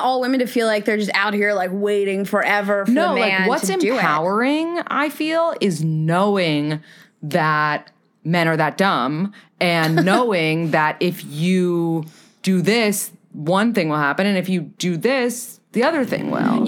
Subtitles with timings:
[0.00, 3.14] want all women to feel like they're just out here like waiting forever for no,
[3.14, 6.80] like what's to empowering, I feel, is knowing
[7.22, 7.90] that
[8.24, 12.04] men are that dumb and knowing that if you
[12.42, 16.66] do this, one thing will happen, and if you do this, the other thing will.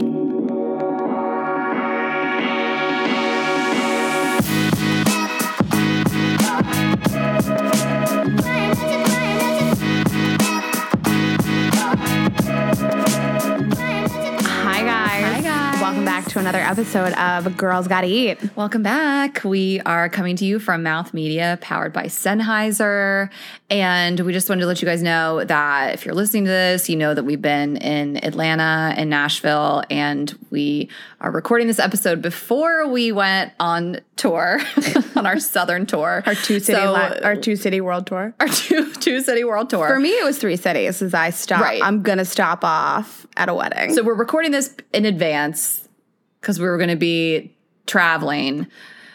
[16.43, 18.37] Another episode of Girls Gotta Eat.
[18.57, 19.45] Welcome back.
[19.45, 23.31] We are coming to you from Mouth Media, powered by Sennheiser.
[23.71, 26.89] And we just wanted to let you guys know that if you're listening to this,
[26.89, 30.89] you know that we've been in Atlanta and Nashville, and we
[31.21, 34.61] are recording this episode before we went on tour,
[35.17, 36.25] on our southern tour.
[36.27, 38.35] Our two city So- li- our two city world tour.
[38.41, 39.87] our two, two city world tour.
[39.87, 41.01] For me, it was three cities.
[41.03, 41.81] As I stop, Right.
[41.83, 43.95] I'm gonna stop off at a wedding.
[43.95, 45.82] So we're recording this in advance
[46.43, 48.67] because we were going to be traveling.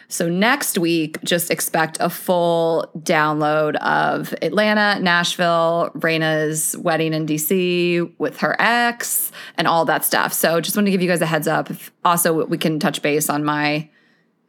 [0.08, 8.10] So next week, just expect a full download of Atlanta, Nashville, Rayna's wedding in DC
[8.18, 10.32] with her ex, and all that stuff.
[10.32, 11.68] So just want to give you guys a heads up.
[12.06, 13.90] Also, we can touch base on my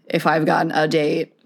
[0.06, 1.34] if I've gotten a date.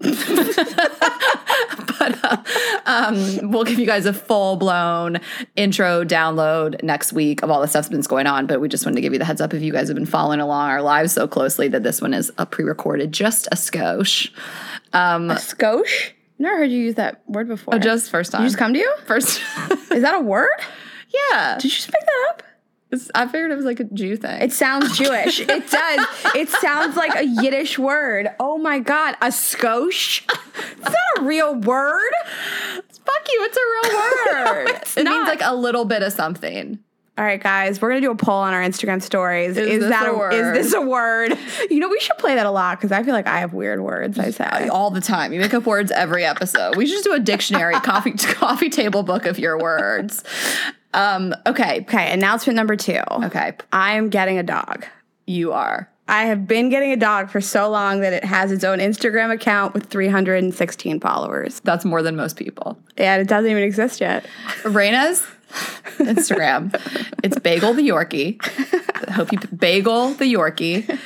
[2.12, 2.42] but uh,
[2.86, 5.20] um, we'll give you guys a full blown
[5.56, 8.46] intro download next week of all the stuff that's been going on.
[8.46, 10.06] But we just wanted to give you the heads up if you guys have been
[10.06, 13.56] following along our lives so closely that this one is a pre recorded, just a
[13.56, 14.30] skosh.
[14.92, 16.12] Um, Skosh?
[16.38, 17.78] Never heard you use that word before.
[17.78, 18.40] just first time.
[18.40, 18.94] Did you just come to you?
[19.06, 19.40] first.
[19.92, 20.48] Is that a word?
[21.30, 21.56] yeah.
[21.56, 22.42] Did you just pick that up?
[22.94, 24.40] It's- I figured it was like a Jew thing.
[24.42, 25.40] It sounds Jewish.
[25.40, 26.06] it does.
[26.34, 28.28] It sounds like a Yiddish word.
[28.40, 30.22] Oh my god, a skosh?
[30.78, 32.12] Is that a real word?
[33.04, 33.96] Fuck you, it's a real
[34.64, 34.68] word.
[34.76, 35.12] it's it not.
[35.12, 36.78] means like a little bit of something.
[37.16, 39.56] All right, guys, we're gonna do a poll on our Instagram stories.
[39.56, 40.32] Is, this that a a, word?
[40.32, 41.38] is this a word?
[41.70, 43.80] You know, we should play that a lot because I feel like I have weird
[43.80, 44.18] words.
[44.18, 44.66] I say.
[44.68, 45.32] all the time.
[45.32, 46.74] You make up words every episode.
[46.74, 50.24] We should just do a dictionary, coffee coffee table book of your words.
[50.94, 51.80] Um, okay.
[51.82, 53.00] Okay, announcement number two.
[53.10, 53.52] Okay.
[53.72, 54.86] I'm getting a dog.
[55.26, 55.90] You are.
[56.06, 59.32] I have been getting a dog for so long that it has its own Instagram
[59.32, 61.60] account with 316 followers.
[61.60, 62.78] That's more than most people.
[62.98, 64.26] And it doesn't even exist yet.
[64.64, 65.26] Rayna's
[65.98, 66.74] Instagram.
[67.22, 68.38] It's Bagel the Yorkie.
[69.08, 70.98] I hope you Bagel the Yorkie.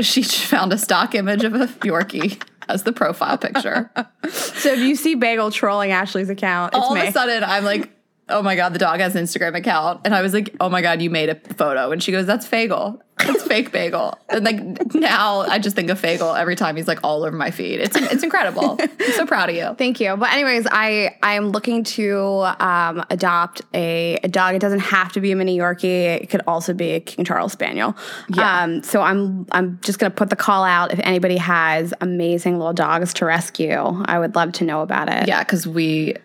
[0.00, 3.90] She found a stock image of a Yorkie as the profile picture.
[4.30, 7.02] So if you see Bagel trolling Ashley's account, it's All me.
[7.02, 7.90] of a sudden, I'm like,
[8.28, 10.00] oh my God, the dog has an Instagram account.
[10.04, 11.92] And I was like, oh my God, you made a photo.
[11.92, 13.00] And she goes, that's Fagel.
[13.18, 14.18] That's fake bagel.
[14.28, 17.50] And like now I just think of Fagel every time he's like all over my
[17.50, 17.80] feed.
[17.80, 18.76] It's it's incredible.
[18.80, 19.74] I'm so proud of you.
[19.78, 20.16] Thank you.
[20.16, 24.56] But anyways, I I am looking to um, adopt a, a dog.
[24.56, 26.22] It doesn't have to be a mini Yorkie.
[26.22, 27.96] It could also be a King Charles Spaniel.
[28.34, 28.62] Yeah.
[28.62, 30.92] Um, so I'm I'm just gonna put the call out.
[30.92, 35.28] If anybody has amazing little dogs to rescue, I would love to know about it.
[35.28, 36.16] Yeah, because we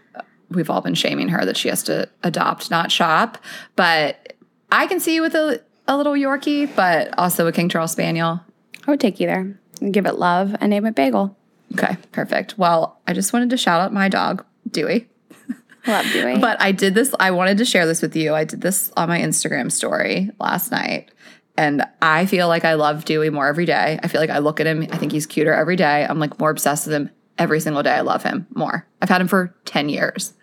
[0.51, 3.37] we've all been shaming her that she has to adopt, not shop.
[3.75, 4.33] But
[4.71, 8.41] I can see you with a, a little Yorkie, but also a King Charles Spaniel.
[8.87, 9.59] I would take either.
[9.81, 11.37] And give it love and name it Bagel.
[11.73, 12.57] Okay, perfect.
[12.57, 15.07] Well, I just wanted to shout out my dog, Dewey.
[15.87, 16.37] Love Dewey.
[16.41, 18.33] But I did this, I wanted to share this with you.
[18.33, 21.11] I did this on my Instagram story last night.
[21.57, 23.99] And I feel like I love Dewey more every day.
[24.01, 26.05] I feel like I look at him, I think he's cuter every day.
[26.05, 27.93] I'm like more obsessed with him every single day.
[27.93, 28.85] I love him more.
[29.01, 30.33] I've had him for 10 years.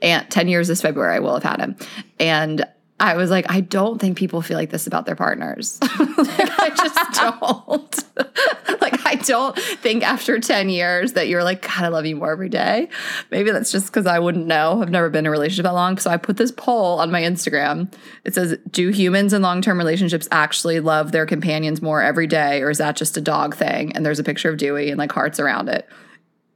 [0.00, 1.76] And 10 years this February, I will have had him.
[2.20, 2.64] And
[3.02, 5.80] I was like, I don't think people feel like this about their partners.
[5.98, 8.80] like, I just don't.
[8.80, 12.30] like, I don't think after 10 years that you're like, God, I love you more
[12.30, 12.88] every day.
[13.32, 14.80] Maybe that's just because I wouldn't know.
[14.80, 15.98] I've never been in a relationship that long.
[15.98, 17.92] So I put this poll on my Instagram.
[18.24, 22.62] It says, Do humans in long term relationships actually love their companions more every day?
[22.62, 23.96] Or is that just a dog thing?
[23.96, 25.88] And there's a picture of Dewey and like hearts around it.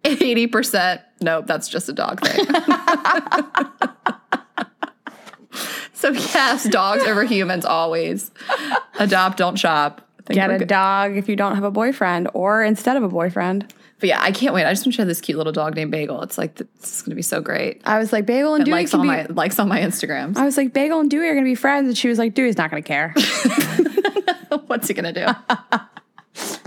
[0.05, 2.45] 80%, nope, that's just a dog thing.
[5.93, 8.31] so, yes, dogs over humans always.
[8.99, 10.03] Adopt, don't shop.
[10.29, 10.69] Get a good.
[10.69, 13.73] dog if you don't have a boyfriend or instead of a boyfriend.
[13.99, 14.67] But yeah, I can't wait.
[14.67, 16.23] I just want to have this cute little dog named Bagel.
[16.23, 17.81] It's like, this is going to be so great.
[17.85, 19.07] I was like, Bagel and Dewey likes on be.
[19.07, 20.37] my likes on my Instagrams.
[20.37, 22.59] I was like, Bagel and Dewey are gonna be friends, and she was like, Dewey's
[22.59, 23.15] not gonna care.
[24.67, 25.27] What's he gonna do?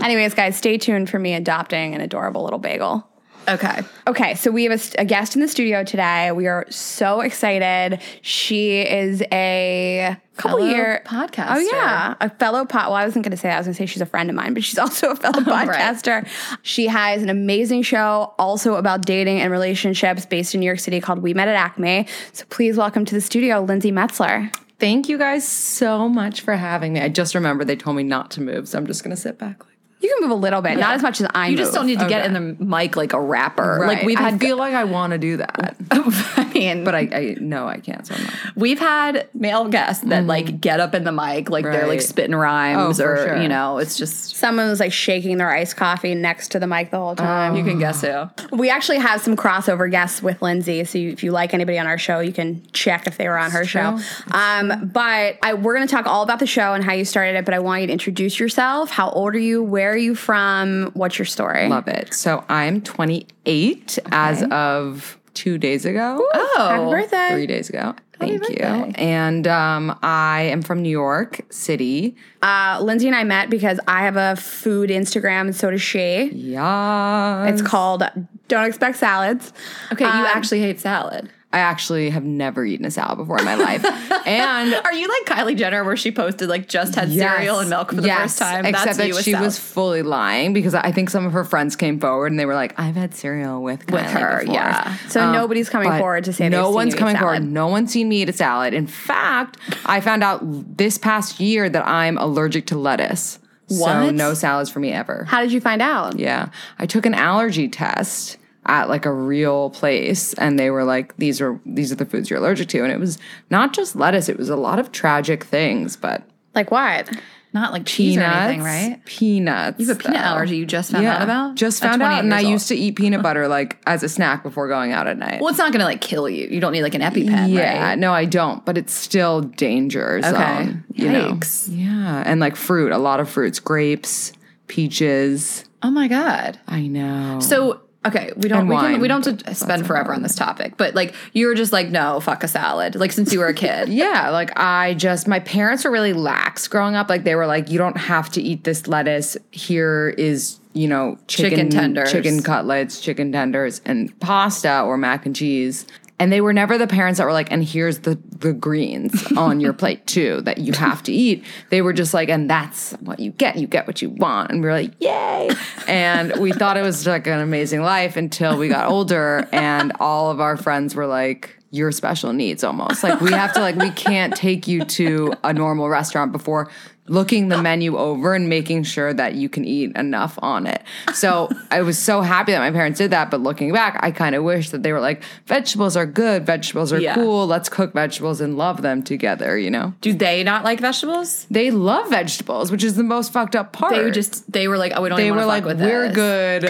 [0.00, 3.06] Anyways, guys, stay tuned for me adopting an adorable little bagel.
[3.50, 3.82] Okay.
[4.06, 6.30] Okay, so we have a, a guest in the studio today.
[6.30, 8.00] We are so excited.
[8.22, 11.56] She is a couple Fellow year podcaster.
[11.56, 12.86] Oh yeah, a fellow pod.
[12.86, 13.56] Well, I wasn't going to say that.
[13.56, 15.40] I was going to say she's a friend of mine, but she's also a fellow
[15.46, 15.68] right.
[15.68, 16.28] podcaster.
[16.62, 21.00] She has an amazing show, also about dating and relationships, based in New York City,
[21.00, 22.06] called We Met at Acme.
[22.32, 24.54] So please welcome to the studio, Lindsey Metselaar.
[24.78, 27.00] Thank you guys so much for having me.
[27.00, 29.62] I just remember they told me not to move, so I'm just gonna sit back.
[30.00, 31.98] You can move a little bit, not as much as I You just don't need
[31.98, 33.84] to get in the mic like a rapper.
[33.86, 36.98] Like we've I had feel like I want to do that, I mean, but I,
[37.12, 38.06] I no, I can't.
[38.06, 38.14] So
[38.56, 42.34] we've had male guests that like get up in the mic like they're like spitting
[42.34, 43.42] rhymes Oh, or sure.
[43.42, 46.90] you know, it's just Someone was like shaking their iced coffee next to the mic
[46.90, 47.54] the whole time.
[47.56, 48.28] you can guess who.
[48.56, 51.86] We actually have some crossover guests with Lindsey, so you, if you like anybody on
[51.86, 53.98] our show, you can check if they were on her show.
[54.30, 57.36] Um, but I, we're going to talk all about the show and how you started
[57.36, 57.44] it.
[57.44, 58.90] But I want you to introduce yourself.
[58.90, 59.62] How old are you?
[59.62, 60.90] Where are you from?
[60.94, 61.68] What's your story?
[61.68, 62.14] Love it.
[62.14, 66.26] So I'm 28 as of two days ago.
[66.34, 67.28] Oh, Happy birthday!
[67.30, 67.94] Three days ago.
[68.18, 68.56] Thank you.
[68.58, 72.14] And um, I am from New York City.
[72.42, 76.24] Uh, Lindsay and I met because I have a food Instagram, and so does she.
[76.34, 77.46] Yeah.
[77.46, 78.02] It's called
[78.48, 79.54] Don't Expect Salads.
[79.92, 81.30] Okay, you Um, actually hate salad.
[81.52, 83.84] I actually have never eaten a salad before in my life.
[84.26, 87.90] and Are you like Kylie Jenner where she posted like just had cereal and milk
[87.90, 88.66] for the Yes, first time?
[88.66, 89.46] Except That's that she salad.
[89.46, 92.54] was fully lying because I think some of her friends came forward and they were
[92.54, 94.96] like, "I've had cereal with with her, before." yeah.
[95.08, 97.42] So nobody's coming Um, forward to say no one's coming forward.
[97.44, 98.72] No one's seen me eat a salad.
[98.72, 99.56] In fact,
[99.86, 100.40] I found out
[100.76, 103.40] this past year that I'm allergic to lettuce.
[103.66, 103.78] What?
[103.78, 105.24] So no salads for me ever.
[105.24, 106.16] How did you find out?
[106.18, 106.50] Yeah.
[106.78, 108.36] I took an allergy test
[108.66, 112.28] at like a real place and they were like these are these are the foods
[112.28, 113.18] you're allergic to and it was
[113.48, 116.22] not just lettuce it was a lot of tragic things but
[116.54, 117.08] Like what?
[117.52, 119.04] not like cheese peanuts or anything, right?
[119.06, 120.24] peanuts You have a peanut though.
[120.24, 121.54] allergy you just found out about?
[121.56, 122.50] just found out and i old.
[122.52, 125.48] used to eat peanut butter like as a snack before going out at night Well,
[125.48, 126.46] it's not gonna like kill you.
[126.46, 127.98] You don't need like an EpiPen, yeah, right?
[127.98, 130.24] no, I don't, but it's still dangerous.
[130.26, 130.36] Okay.
[130.42, 131.40] um, you know.
[131.66, 134.32] Yeah, and like fruit, a lot of fruits, grapes,
[134.68, 135.64] peaches.
[135.82, 136.58] Oh my god.
[136.66, 137.40] I know.
[137.40, 140.76] So okay, we don't we, can, we don't have to spend forever on this topic,
[140.76, 143.54] but like you were just like no fuck a salad like since you were a
[143.54, 143.88] kid.
[143.90, 147.08] yeah, like I just my parents were really lax growing up.
[147.08, 149.36] Like they were like, you don't have to eat this lettuce.
[149.50, 152.12] Here is you know chicken, Chicken tenders.
[152.12, 155.86] chicken cutlets, chicken tenders, and pasta or mac and cheese.
[156.20, 159.58] And they were never the parents that were like, and here's the the greens on
[159.58, 161.44] your plate too that you have to eat.
[161.70, 163.56] They were just like, and that's what you get.
[163.56, 164.50] You get what you want.
[164.50, 165.50] And we were like, yay!
[165.88, 170.30] And we thought it was like an amazing life until we got older, and all
[170.30, 173.02] of our friends were like, you're special needs almost.
[173.02, 176.70] Like we have to like we can't take you to a normal restaurant before
[177.10, 180.80] looking the menu over and making sure that you can eat enough on it.
[181.12, 184.34] So I was so happy that my parents did that, but looking back, I kind
[184.34, 187.14] of wish that they were like vegetables are good, vegetables are Yeah.
[187.16, 189.92] cool, let's cook vegetables and love them together, you know.
[190.00, 191.46] Do they not like vegetables?
[191.50, 193.92] They love vegetables, which is the most fucked up part.
[193.92, 196.08] They just they were like oh we don't they even were like, fuck with we're
[196.12, 196.14] this.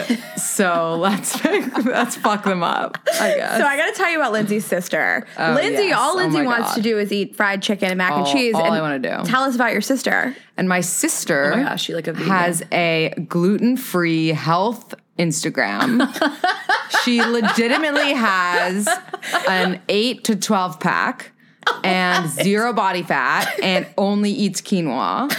[0.09, 1.45] good, so let's
[1.85, 2.97] let's fuck them up.
[3.21, 3.59] I guess.
[3.59, 5.27] So I got to tell you about Lindsey's sister.
[5.39, 5.99] Oh, Lindsey, yes.
[5.99, 6.75] all Oh Lindsey my wants God.
[6.77, 8.55] to do is eat fried chicken and mac and cheese.
[8.55, 9.23] all and I wanna do.
[9.31, 10.30] Tell us about your sister.
[10.57, 16.07] And my sister Oh my gosh, she like a has a gluten free health Instagram.
[17.05, 18.89] she legitimately has
[19.49, 21.33] an 8 to 12 pack
[21.85, 25.35] and zero body fat and only eats quinoa.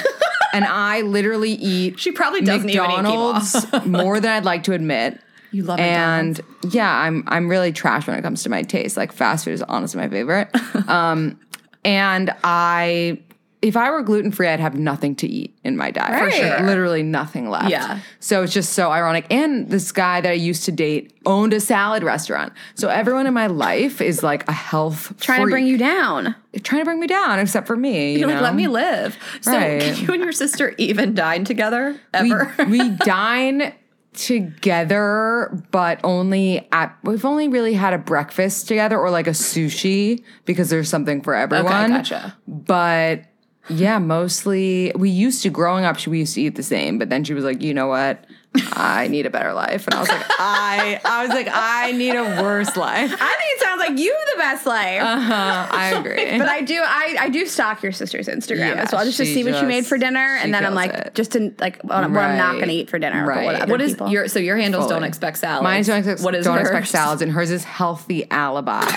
[0.54, 4.74] And I literally eat She probably doesn't even eat McDonald's more than I'd like to
[4.74, 5.20] admit.
[5.52, 5.84] You love it.
[5.84, 6.40] and
[6.70, 8.96] yeah, I'm I'm really trash when it comes to my taste.
[8.96, 10.50] Like fast food is honestly my favorite.
[10.88, 11.40] um,
[11.84, 13.20] and I,
[13.62, 16.20] if I were gluten free, I'd have nothing to eat in my diet.
[16.24, 16.62] For sure.
[16.66, 17.70] literally nothing left.
[17.70, 18.00] Yeah.
[18.20, 19.26] So it's just so ironic.
[19.30, 22.54] And this guy that I used to date owned a salad restaurant.
[22.74, 26.36] So everyone in my life is like a health Trying to bring you down.
[26.64, 28.14] trying to bring me down, except for me.
[28.14, 29.16] You You're like, let me live.
[29.42, 29.80] So Right.
[29.82, 32.52] can you and your sister even dine together ever?
[32.68, 33.74] we, we dine
[34.14, 40.24] together, but only at we've only really had a breakfast together or like a sushi
[40.46, 41.92] because there's something for everyone.
[41.92, 42.36] gotcha.
[42.48, 43.26] But
[43.70, 46.06] yeah, mostly we used to growing up.
[46.08, 48.26] We used to eat the same, but then she was like, you know what?
[48.74, 52.16] I need a better life, and I was like, I, I was like, I need
[52.16, 53.10] a worse life.
[53.14, 55.02] I think it sounds like you have the best life.
[55.02, 56.38] Uh, I agree.
[56.38, 59.26] but I do, I, I do stalk your sister's Instagram Yeah, as well, just to
[59.26, 61.16] she see what you made for dinner, and then I'm like, it.
[61.16, 63.26] just to like what, I'm- what I'm not going to eat for dinner.
[63.26, 63.70] But what Right.
[63.70, 65.64] what is people- your so your handles don't expect salads?
[65.64, 66.68] Mine is don't expect, What is don't hers?
[66.68, 68.82] expect salads, and hers is healthy alibi.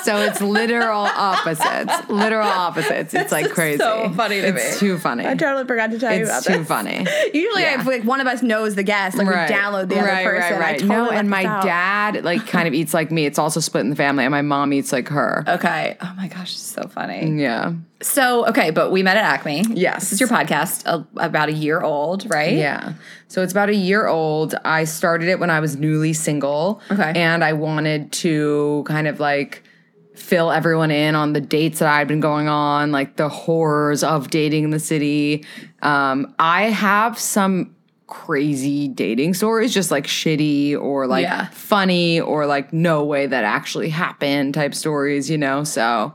[0.04, 2.08] so it's literal opposites.
[2.08, 3.14] Literal opposites.
[3.14, 3.78] It's like crazy.
[3.78, 4.88] so funny to it's me.
[4.88, 5.26] too funny.
[5.26, 6.68] I totally forgot to tell you about it's too this.
[6.68, 7.06] funny.
[7.34, 7.80] Usually, Yeah.
[7.80, 10.52] if like one of us knows the guest, like we download the other right, person.
[10.52, 10.78] Right, I right.
[10.80, 11.62] totally no, and my out.
[11.64, 13.26] dad like kind of eats like me.
[13.26, 15.44] It's also split in the family, and my mom eats like her.
[15.60, 15.96] Okay.
[16.00, 17.28] Oh my gosh, it's so funny.
[17.42, 17.74] Yeah.
[18.00, 19.64] So okay, but we met at Acme.
[19.74, 20.00] Yes.
[20.00, 22.54] This is your podcast, uh, about a year old, right?
[22.56, 22.94] Yeah.
[23.28, 24.54] So it's about a year old.
[24.64, 26.80] I started it when I was newly single.
[26.90, 27.12] Okay.
[27.14, 29.64] And I wanted to kind of like
[30.20, 34.30] fill everyone in on the dates that I'd been going on, like the horrors of
[34.30, 35.44] dating in the city.
[35.82, 37.74] Um, I have some
[38.06, 41.48] crazy dating stories, just like shitty or like Yeah.
[41.52, 45.64] funny or like no way that actually happened type stories, you know?
[45.64, 46.12] So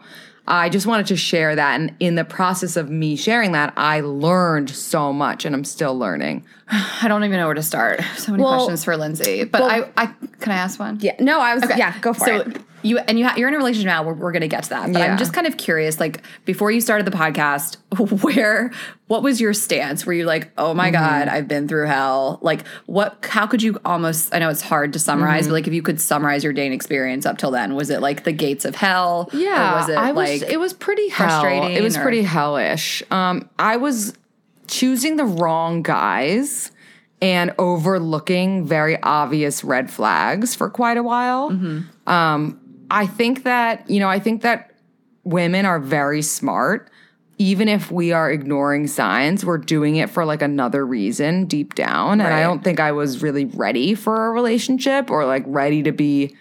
[0.48, 1.80] I just wanted to share that.
[1.80, 5.98] And in the process of me sharing that, I learned so much and I'm still
[5.98, 6.46] learning.
[6.68, 8.02] I don't even know where to start.
[8.18, 9.46] So many Well- questions for Lindsey.
[9.46, 10.06] But well- I, I
[10.40, 11.00] can I ask one?
[11.02, 11.16] Yeah.
[11.20, 11.64] No, I was.
[11.64, 11.78] Okay.
[11.78, 12.62] Yeah, go for so it.
[12.86, 14.04] You and you ha- you're in a relationship now.
[14.04, 15.12] We're, we're going to get to that, but Yeah.
[15.12, 16.00] I'm just kind of curious.
[16.00, 17.78] Like before you started the podcast,
[18.24, 18.72] where
[19.08, 20.06] what was your stance?
[20.06, 20.78] Were you like, oh Mm-hmm.
[20.78, 22.40] my god, I've been through hell?
[22.42, 23.26] Like what?
[23.30, 24.34] How could you almost?
[24.34, 25.50] I know it's hard to summarize, Mm-hmm.
[25.50, 28.24] but like if you could summarize your dating experience up till then, was it like
[28.24, 29.30] the gates of hell?
[29.34, 31.28] or was it I was, like it was pretty hell.
[31.42, 33.02] frustrating It was or- pretty hellish.
[33.12, 34.14] Um, I was
[34.68, 36.72] choosing the wrong guys
[37.22, 41.50] and overlooking very obvious red flags for quite a while.
[41.52, 42.10] Mm-hmm.
[42.10, 44.72] Um, I think that you know, I think that
[45.24, 46.90] women are very smart.
[47.38, 52.22] Even if we are ignoring signs, we're doing it for like another reason deep down.
[52.22, 55.92] And I don't think I was really ready for a relationship or like ready to
[55.92, 56.34] be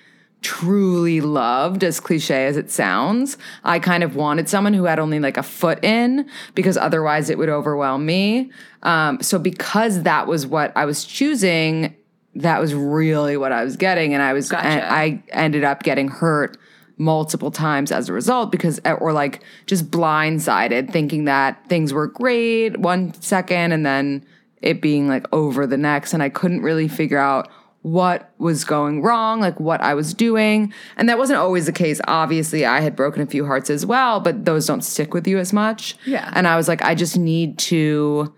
[0.44, 3.36] truly loved, as cliche as it sounds.
[3.64, 7.38] I kind of wanted someone who had only like a foot in because otherwise it
[7.38, 8.52] would overwhelm me.
[8.82, 11.96] Um, so, because that was what I was choosing,
[12.36, 14.12] that was really what I was getting.
[14.14, 14.66] And I was, Gotcha.
[14.66, 16.56] and I ended up getting hurt
[16.96, 22.06] multiple times as a result because uh, or like just blindsided thinking that things were
[22.06, 24.24] great one second and then
[24.62, 27.48] it being like over the next and I couldn't really figure out
[27.82, 32.00] what was going wrong like what I was doing and that wasn't always the case
[32.06, 35.38] obviously I had broken a few hearts as well but those don't stick with you
[35.38, 36.30] as much Yeah.
[36.32, 38.32] and I was like I just need to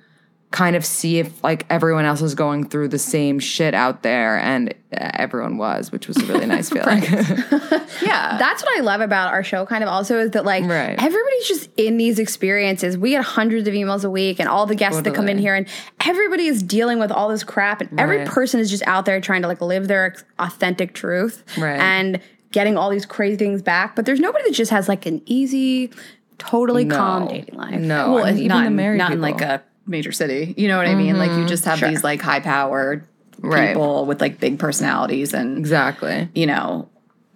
[0.53, 4.39] kind of see if like everyone else was going through the same shit out there
[4.39, 7.03] and uh, everyone was which was a really nice feeling
[8.03, 8.37] yeah.
[8.39, 10.95] That's what I love about our show, kind of also, is that like Right.
[11.03, 12.97] everybody's just in these experiences.
[12.97, 15.55] We get hundreds of emails a week, and all the guests that come in here,
[15.55, 15.67] and
[16.05, 19.43] everybody is dealing with all this crap, and every person is just out there trying
[19.43, 21.79] to like live their authentic truth, Right.
[21.81, 22.21] and
[22.53, 23.97] getting all these crazy things back.
[23.97, 25.91] But there's nobody that just has like an easy,
[26.39, 27.81] totally calm dating life.
[27.81, 29.31] No, well, I mean, and not, the in, married not in people.
[29.39, 30.55] like a major city.
[30.57, 31.17] You know what I mean?
[31.19, 31.89] Like you just have Sure.
[31.89, 33.07] these like high powered
[33.39, 33.69] Right.
[33.69, 36.29] people with like big personalities and exactly.
[36.35, 36.89] you know,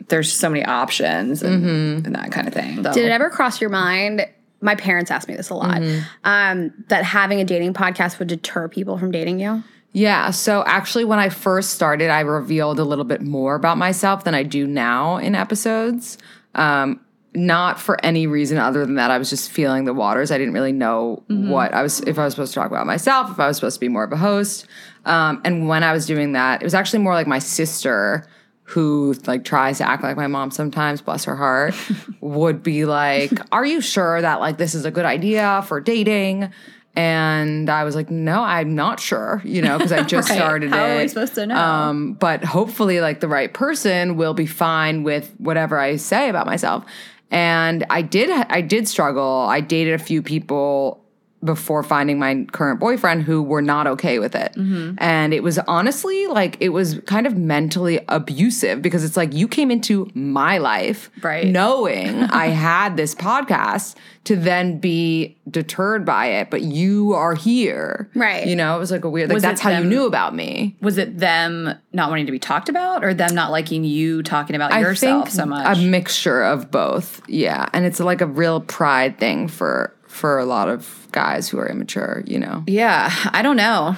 [0.08, 2.82] there's so many options and, and that kind of thing.
[2.82, 4.26] Did it ever cross your mind?
[4.62, 5.76] My parents ask me this a lot.
[5.80, 6.00] Mm-hmm.
[6.24, 9.62] Um, that having a dating podcast would deter people from dating you.
[9.92, 10.30] Yeah.
[10.30, 14.34] So actually, when I first started, I revealed a little bit more about myself than
[14.34, 16.16] I do now in episodes.
[16.54, 17.00] Um,
[17.34, 20.30] not for any reason other than that I was just feeling the waters.
[20.32, 23.30] I didn't really know what I was if I was supposed to talk about myself,
[23.30, 24.66] if I was supposed to be more of a host.
[25.04, 28.26] Um, and when I was doing that, it was actually more like my sister
[28.64, 31.74] who like tries to act like my mom sometimes, bless her heart,
[32.20, 36.52] would be like, "Are you sure that like this is a good idea for dating?"
[36.96, 40.36] And I was like, "No, I'm not sure," you know, because I just Right.
[40.36, 40.94] started How it.
[40.94, 41.56] are we supposed to know?
[41.56, 46.46] Um, but hopefully, like the right person will be fine with whatever I say about
[46.46, 46.84] myself.
[47.30, 49.46] And I did, I did struggle.
[49.48, 50.99] I dated a few people
[51.42, 54.52] before finding my current boyfriend who were not okay with it.
[54.56, 54.96] Mm-hmm.
[54.98, 59.48] And it was honestly like it was kind of mentally abusive because it's like you
[59.48, 61.46] came into my life Right.
[61.46, 63.94] knowing I had this podcast
[64.24, 68.10] to then be deterred by it, but you are here.
[68.14, 68.46] Right.
[68.46, 70.76] You know, it was like a weird like Was that's how you knew about me.
[70.82, 74.56] Was it them not wanting to be talked about or them not liking you talking
[74.56, 75.78] about yourself so much?
[75.78, 77.22] A mixture of both.
[77.28, 77.66] Yeah.
[77.72, 81.68] And it's like a real pride thing for for a lot of guys who are
[81.68, 82.64] immature, you know.
[82.66, 83.96] Yeah, I don't know.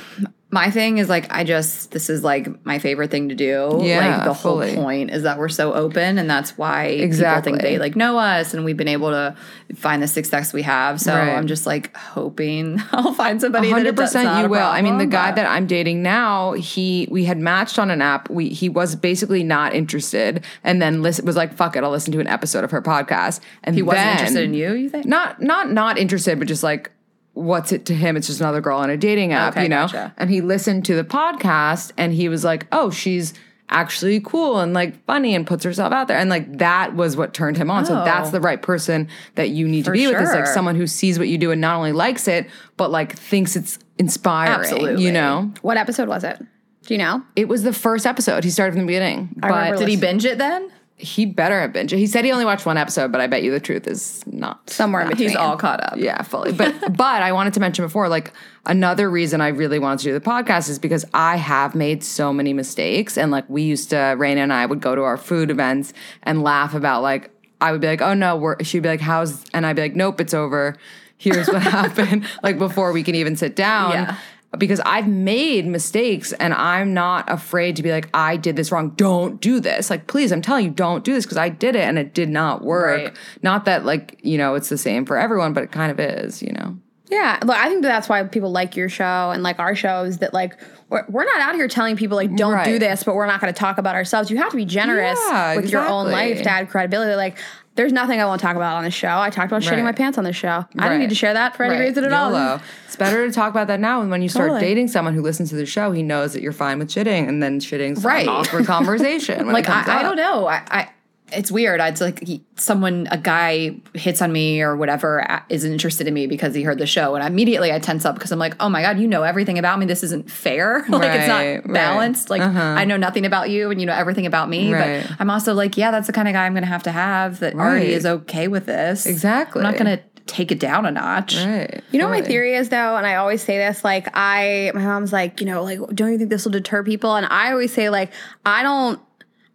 [0.54, 3.80] My thing is like I just this is like my favorite thing to do.
[3.82, 4.74] Yeah, like the fully.
[4.74, 7.52] whole point is that we're so open, and that's why Exactly.
[7.52, 9.34] people think they like know us, and we've been able to
[9.74, 11.00] find the success we have.
[11.00, 11.30] So Right.
[11.30, 13.70] I'm just like hoping I'll find somebody.
[13.70, 14.58] Hundred percent, you will.
[14.60, 17.90] I mean, the problem, guy but- that I'm dating now, he we had matched on
[17.90, 18.28] an app.
[18.28, 22.12] We he was basically not interested, and then listen, was like, "Fuck it, I'll listen
[22.12, 24.74] to an episode of her podcast." And he wasn't then- interested in you.
[24.74, 25.06] You think?
[25.06, 26.90] Not not not interested, but just like
[27.34, 28.16] what's it to him?
[28.16, 29.86] It's just another girl on a dating app, Okay, you know.
[29.86, 30.14] gotcha.
[30.16, 33.34] And he listened to the podcast, and he was like, "Oh, she's."
[33.68, 37.32] actually cool and like funny and puts herself out there and like that was what
[37.32, 38.04] turned him on so Oh.
[38.04, 41.18] that's the right person that you need to be with is like someone who sees
[41.18, 45.02] what you do and not only likes it but like thinks it's inspiring Absolutely.
[45.02, 46.38] you know What episode was it?
[46.82, 47.22] Do you know?
[47.34, 50.26] it was the first episode he started from the beginning I but Did he binge
[50.26, 50.70] it then?
[51.02, 53.50] He better have been he said he only watched one episode but i bet you
[53.50, 55.28] the truth is not Somewhere in between.
[55.28, 55.98] He's all caught up.
[55.98, 56.52] yeah, fully.
[56.52, 58.32] But but I wanted to mention before, like
[58.66, 62.32] another reason I really wanted to do the podcast is because I have made so
[62.32, 65.50] many mistakes, and like we used to, Rayna and I would go to our food
[65.50, 65.92] events
[66.22, 67.30] and laugh about like
[67.60, 69.96] I would be like, oh no, we're, she'd be like, how's, and I'd be like,
[69.96, 70.76] nope, it's over.
[71.16, 72.26] Here's what happened.
[72.42, 73.92] Like before we can even sit down.
[73.92, 74.16] Yeah.
[74.58, 78.90] Because I've made mistakes and I'm not afraid to be like, I did this wrong.
[78.90, 79.88] Don't do this.
[79.88, 82.28] Like, please, I'm telling you, don't do this because I did it and it did
[82.28, 83.04] not work.
[83.04, 83.16] Right.
[83.42, 86.42] Not that, like, you know, it's the same for everyone, but it kind of is,
[86.42, 86.76] you know?
[87.12, 90.16] Yeah, look, I think that's why people like your show and like our shows.
[90.18, 93.26] That like we're, we're not out here telling people like don't do this, but we're
[93.26, 94.30] not going to talk about ourselves.
[94.30, 97.14] You have to be generous Yeah, with your own life to add credibility.
[97.14, 97.38] Like,
[97.74, 99.18] there's nothing I won't talk about on the show.
[99.18, 99.84] I talked about shitting Right.
[99.84, 100.66] my pants on the show.
[100.78, 101.88] I don't need to share that for any Right.
[101.88, 102.30] reason at all.
[102.30, 102.60] YOLO.
[102.86, 104.02] It's better to talk about that now.
[104.02, 104.60] And when you start Totally.
[104.60, 107.42] dating someone who listens to the show, he knows that you're fine with shitting, and
[107.42, 108.24] then shitting's Right.
[108.24, 109.46] an awkward conversation.
[109.50, 110.46] like I, I don't know.
[110.46, 110.88] I, I
[111.32, 111.80] it's weird.
[111.80, 116.26] I'd like he, someone a guy hits on me or whatever is interested in me
[116.26, 118.82] because he heard the show, and immediately I tense up because I'm like, oh my
[118.82, 119.86] god, you know everything about me.
[119.86, 120.84] This isn't fair.
[120.88, 121.72] like it's Right, not right.
[121.72, 122.30] balanced.
[122.30, 122.60] Like uh-huh.
[122.60, 124.72] I know nothing about you, and you know everything about me.
[124.72, 125.04] Right.
[125.06, 126.92] But I'm also like, yeah, that's the kind of guy I'm going to have to
[126.92, 129.06] have that already is okay with this.
[129.06, 129.60] Exactly.
[129.60, 131.36] I'm not going to take it down a notch.
[131.36, 131.82] Right.
[131.90, 134.84] You know what my theory is though, and I always say this, like I my
[134.84, 137.14] mom's like, you know, like don't you think this will deter people?
[137.16, 138.12] And I always say like
[138.46, 139.00] I don't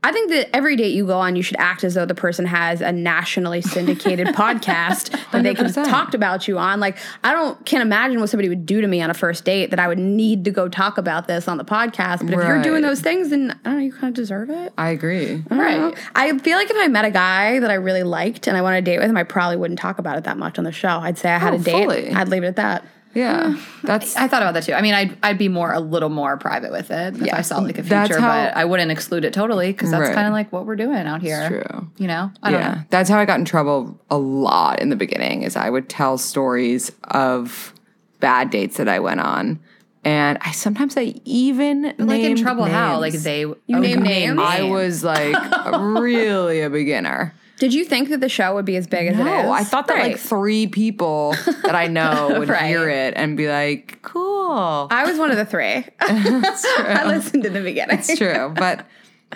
[0.07, 2.45] I think that every date you go on, you should act as though the person
[2.45, 6.13] has a nationally syndicated podcast that they can 100%.
[6.13, 6.79] about you on.
[6.79, 9.71] Like, I don't can't imagine what somebody would do to me on a first date
[9.71, 12.19] that I would need to go talk about this on the podcast.
[12.25, 14.71] But if you're doing those things, then I don't know, you kind of deserve it.
[14.77, 15.43] I agree.
[15.51, 15.77] I Right.
[15.77, 15.93] know.
[16.15, 18.85] I feel like if I met a guy that I really liked and I wanted
[18.85, 20.99] to date with him, I probably wouldn't talk about it that much on the show.
[21.01, 21.71] I'd say I had Oh, a date.
[21.83, 22.11] fully.
[22.11, 22.85] I'd leave it at that.
[23.17, 23.57] Yeah.
[23.83, 24.73] That's I thought about that too.
[24.73, 27.57] I mean, I'd, I'd be more a little more private with it if I saw
[27.59, 30.13] like a future, how- but I wouldn't exclude it totally because that's Right.
[30.15, 31.47] kind of like what we're doing out here.
[31.49, 31.87] true.
[31.97, 32.73] You know, I don't yeah.
[32.75, 32.81] know.
[32.91, 36.17] That's how I got in trouble a lot in the beginning is I would tell
[36.19, 37.73] stories of
[38.19, 39.59] bad dates that I went on.
[40.03, 44.39] And I sometimes I even Like in trouble, how like they You oh, name names?
[44.39, 45.35] I was like
[45.79, 47.33] really a beginner.
[47.59, 49.25] Did you think that the show would be as big as it is?
[49.25, 51.33] No, I thought that like three people
[51.63, 52.67] that I know would Right.
[52.67, 54.87] hear it and be like, cool.
[54.91, 55.85] I was one of the three.
[55.99, 56.85] That's true.
[56.87, 57.97] I listened in the beginning.
[57.97, 58.53] It's true.
[58.55, 58.85] But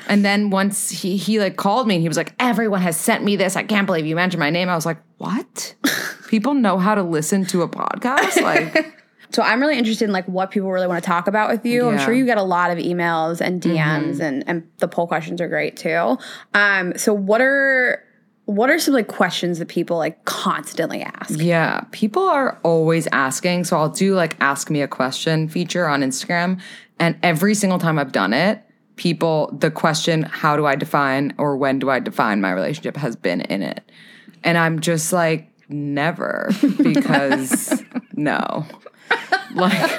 [0.08, 3.24] and then once he he like called me and he was like, Everyone has sent
[3.24, 3.56] me this.
[3.56, 4.70] I can't believe you mentioned my name.
[4.70, 5.76] I was like, What?
[6.28, 8.42] People know how to listen to a podcast?
[8.42, 8.98] Like
[9.32, 11.90] So I'm really interested in like what people really want to talk about with you.
[11.90, 15.42] I'm sure you get a lot of emails and DMs and and the poll questions
[15.42, 16.18] are great too.
[16.54, 18.04] Um so what are
[18.46, 21.40] what are some like questions that people like constantly ask?
[21.40, 23.66] Yeah, people are always asking.
[23.66, 26.60] So I'll do like ask me a question feature on Instagram.
[27.00, 28.64] And every single time I've done it,
[28.96, 33.16] people, the question, how do I define or when do I define my relationship has
[33.16, 33.84] been in it.
[34.44, 38.66] And I'm just like, never, because no.
[39.56, 39.92] Like,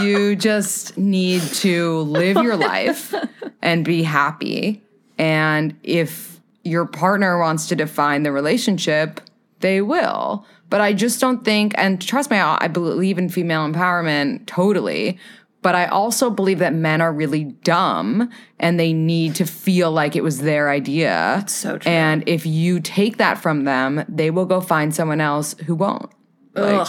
[0.00, 3.14] you just need to live your life
[3.60, 4.82] and be happy.
[5.18, 6.31] And if
[6.64, 9.20] your partner wants to define the relationship,
[9.60, 10.46] they will.
[10.70, 15.18] But I just don't think, and trust me, I believe in female empowerment totally.
[15.60, 20.16] But I also believe that men are really dumb and they need to feel like
[20.16, 21.36] it was their idea.
[21.38, 21.90] That's so true.
[21.90, 26.10] And if you take that from them, they will go find someone else who won't.
[26.54, 26.88] Like,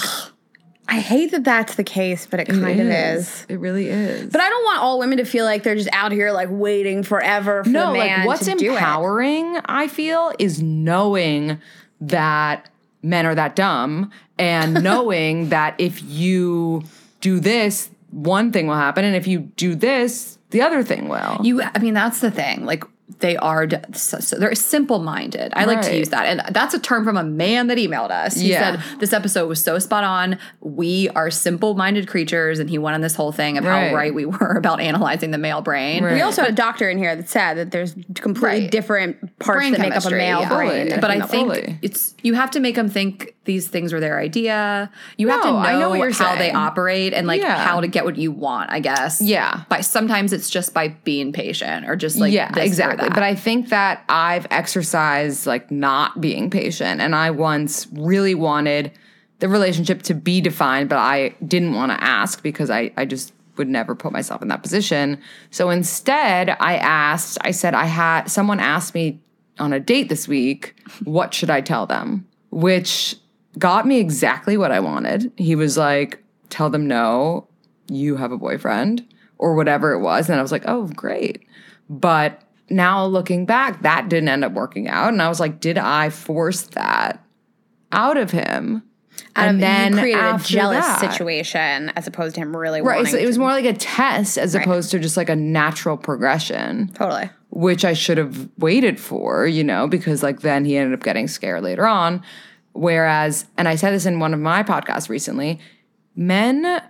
[0.93, 3.47] I hate that that's the case, but it kind of is.
[3.49, 4.31] It really is.
[4.31, 7.01] But I don't want all women to feel like they're just out here like waiting
[7.01, 8.75] forever for no, like what's to do it.
[8.75, 11.59] empowering, I feel, is knowing
[11.99, 12.69] that
[13.01, 16.83] men are that dumb and knowing that if you
[17.21, 21.39] do this, one thing will happen, and if you do this, the other thing will.
[21.41, 22.65] You, I mean, that's the thing.
[22.65, 22.83] Like
[23.19, 25.51] they are, so, so they're simple minded.
[25.55, 28.35] I like to use that, and that's a term from a man that emailed us.
[28.35, 28.77] He Yeah.
[28.81, 30.37] said this episode was so spot on.
[30.61, 33.89] We are simple minded creatures, and he went on this whole thing of Right.
[33.89, 36.03] how right we were about analyzing the male brain.
[36.03, 36.13] Right.
[36.13, 38.71] We also had a doctor in here that said that there's completely Right.
[38.71, 40.49] different parts Brain that make up a male yeah.
[40.49, 40.69] brain.
[40.89, 41.01] Totally.
[41.01, 41.79] But I think brain.
[41.81, 44.89] It's you have to make them think these things are their idea.
[45.17, 47.57] You have to know, know how they operate and like Yeah.
[47.57, 48.71] how to get what you want.
[48.71, 49.21] I guess.
[49.21, 49.63] Yeah.
[49.69, 53.09] But sometimes it's just by being patient or just like yeah, exactly.
[53.09, 58.91] But I think that I've exercised like not being patient, and I once really wanted
[59.39, 63.33] the relationship to be defined, but I didn't want to ask because I I just
[63.57, 65.19] would never put myself in that position.
[65.51, 67.37] So instead, I asked.
[67.41, 69.19] I said I had someone asked me
[69.59, 72.25] on a date this week, what should I tell them?
[72.49, 73.15] Which
[73.57, 75.31] got me exactly what I wanted.
[75.37, 77.47] He was like, tell them no,
[77.87, 79.05] you have a boyfriend
[79.37, 80.29] or whatever it was.
[80.29, 81.45] And I was like, oh, great.
[81.89, 85.09] But now looking back, that didn't end up working out.
[85.09, 87.23] And I was like, did I force that
[87.91, 88.83] out of him?
[89.35, 92.81] And um, and then you created a jealous that- situation as opposed to him really
[92.81, 93.07] Right.
[93.07, 96.89] So it was more like a test as opposed to just like a natural progression,
[96.93, 97.29] totally.
[97.49, 101.27] which I should have waited for, you know, because like then he ended up getting
[101.27, 102.23] scared later on.
[102.73, 105.59] Whereas, and I said this in one of my podcasts recently,
[106.15, 106.81] men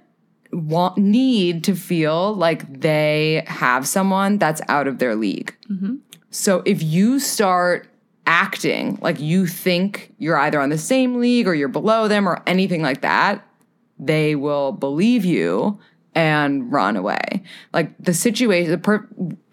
[0.52, 5.56] want need to feel like they have someone that's out of their league.
[5.70, 5.96] Mm-hmm.
[6.30, 7.88] So if you start
[8.26, 12.42] acting like you think you're either on the same league or you're below them or
[12.48, 13.46] anything like that,
[14.00, 15.80] they will believe you
[16.16, 17.44] and run away.
[17.74, 19.08] Like the situation, the per,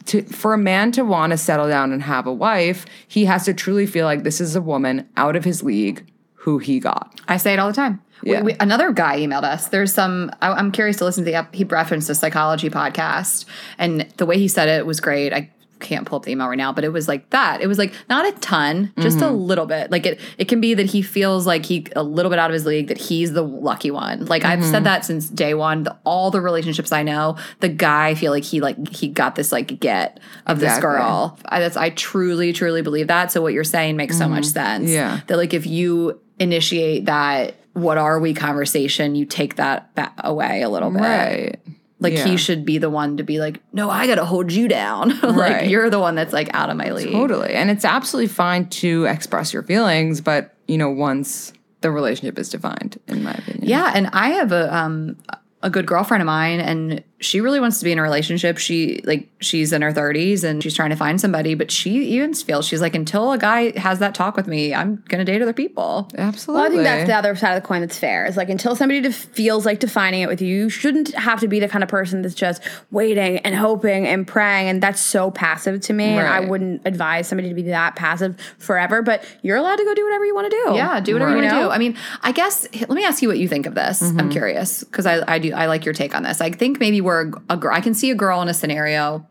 [0.06, 3.44] to, for a man to want to settle down and have a wife, he has
[3.46, 6.09] to truly feel like this is a woman out of his league
[6.40, 7.20] who he got.
[7.28, 8.00] I say it all the time.
[8.22, 8.42] Yeah.
[8.42, 9.68] we- another guy emailed us.
[9.68, 10.30] There's some.
[10.42, 11.46] I, I'm curious to listen to the.
[11.56, 13.46] He referenced a psychology podcast,
[13.78, 15.32] and the way he said it was great.
[15.32, 17.62] I can't pull up the email right now, but it was like that.
[17.62, 19.24] It was like not a ton, just Mm-hmm.
[19.26, 19.90] a little bit.
[19.90, 20.20] Like it.
[20.36, 22.88] It can be that he feels like he a little bit out of his league.
[22.88, 24.26] That he's the lucky one.
[24.26, 24.70] Like I've Mm-hmm.
[24.70, 25.84] said that since day one.
[25.84, 29.34] The, all the relationships I know, the guy I feel like he like he got
[29.36, 31.38] this like get of this girl.
[31.46, 33.32] I, that's I truly truly believe that.
[33.32, 34.84] So what you're saying makes so much sense.
[34.84, 34.92] Mm-hmm.
[34.92, 35.20] Yeah.
[35.28, 40.62] that like if you initiate that what are we conversation you take that ba- away
[40.62, 41.60] a little bit Right.
[42.00, 42.24] like Yeah.
[42.26, 45.36] he should be the one to be like no i gotta hold you down like
[45.36, 45.68] Right.
[45.68, 47.52] you're the one that's like out of my league Totally.
[47.52, 52.48] And it's absolutely fine to express your feelings, but you know, once the relationship is
[52.48, 53.68] defined, in my opinion.
[53.68, 55.16] yeah and i have a um
[55.62, 59.00] a good girlfriend of mine and she really wants to be in a relationship she
[59.04, 62.66] like she's in her 30s and she's trying to find somebody but she even feels
[62.66, 66.08] she's like until a guy has that talk with me i'm gonna date other people
[66.16, 66.60] Absolutely.
[66.60, 68.26] Well, I think that's the other side of the coin that's fair.
[68.26, 71.48] Is like until somebody def- feels like defining it with you, you shouldn't have to
[71.48, 74.68] be the kind of person that's just waiting and hoping and praying.
[74.68, 76.04] And that's so passive to me.
[76.04, 79.02] And I wouldn't advise somebody to be that passive forever.
[79.02, 80.74] But you're allowed to go do whatever you want to do.
[80.74, 81.36] Yeah, do whatever Right.
[81.36, 81.68] you want to You know?
[81.68, 81.74] do.
[81.74, 84.02] I mean, I guess let me ask you what you think of this.
[84.02, 84.28] I'm mm-hmm.
[84.30, 86.40] curious because I, I do I like your take on this.
[86.40, 87.74] I think maybe we're a girl.
[87.74, 89.26] I can see a girl in a scenario,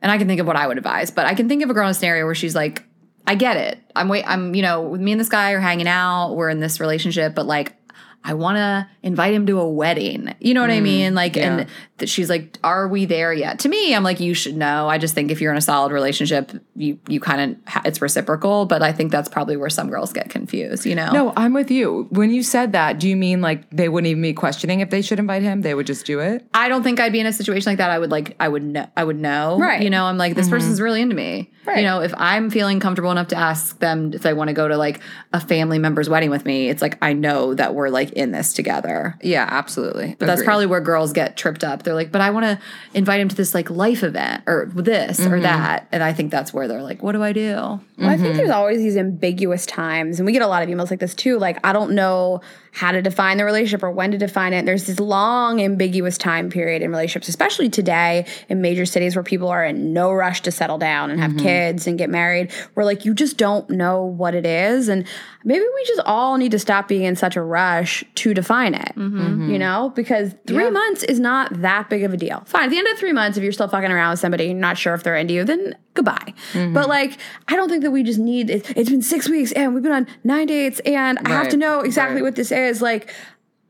[0.00, 1.10] and I can think of what I would advise.
[1.10, 2.82] But I can think of a girl in a scenario where she's like,
[3.26, 3.78] I get it.
[3.94, 4.24] I'm wait.
[4.26, 6.34] I'm you know, me and this guy are hanging out.
[6.34, 7.74] We're in this relationship, but like.
[8.22, 10.34] I want to invite him to a wedding.
[10.40, 11.14] You know what I mm, mean?
[11.14, 11.60] Like, yeah.
[11.60, 11.68] and
[12.00, 14.98] th- she's like, "Are we there yet?" To me, I'm like, "You should know." I
[14.98, 18.66] just think if you're in a solid relationship, you you kind of it's reciprocal.
[18.66, 20.84] But I think that's probably where some girls get confused.
[20.84, 21.12] You know?
[21.12, 22.08] No, I'm with you.
[22.10, 25.02] When you said that, do you mean like they wouldn't even be questioning if they
[25.02, 25.62] should invite him?
[25.62, 26.46] They would just do it?
[26.54, 27.90] I don't think I'd be in a situation like that.
[27.90, 29.58] I would like I would know I would know.
[29.58, 29.82] Right.
[29.82, 30.56] You know, I'm like, this mm-hmm.
[30.56, 31.50] person's really into me.
[31.66, 31.78] Right.
[31.78, 34.66] You know, if I'm feeling comfortable enough to ask them if they want to go
[34.66, 35.00] to like
[35.32, 38.54] a family member's wedding with me, it's like I know that we're like in this
[38.54, 39.18] together.
[39.22, 40.16] Yeah, absolutely.
[40.18, 41.82] But that's probably where girls get tripped up.
[41.82, 42.58] They're like, but I want to
[42.94, 45.42] invite him to this like life event or this or mm-hmm.
[45.42, 45.88] that.
[45.92, 47.54] And I think that's where they're like, what do I do?
[47.54, 48.36] Well, I think mm-hmm.
[48.36, 51.38] there's always these ambiguous times, and we get a lot of emails like this too.
[51.38, 52.40] Like, I don't know
[52.72, 54.64] how to define the relationship or when to define it.
[54.64, 59.48] There's this long, ambiguous time period in relationships, especially today in major cities where people
[59.48, 61.46] are in no rush to settle down and have mm-hmm.
[61.46, 64.88] kids and get married, where like you just don't know what it is.
[64.88, 65.06] And
[65.44, 68.92] maybe we just all need to stop being in such a rush to define it,
[68.94, 69.18] mm-hmm.
[69.18, 69.58] you mm-hmm.
[69.58, 69.92] know?
[69.94, 72.42] Because three months is not that big of a deal.
[72.46, 74.54] Fine, at the end of three months, if you're still fucking around with somebody, you're
[74.54, 76.34] not sure if they're into you, then goodbye.
[76.54, 78.70] But like, I don't think that we just need it.
[78.76, 81.80] It's been six weeks and we've been on nine dates and I have to know
[81.80, 82.24] exactly right.
[82.24, 82.59] what this is.
[82.66, 83.12] Is like,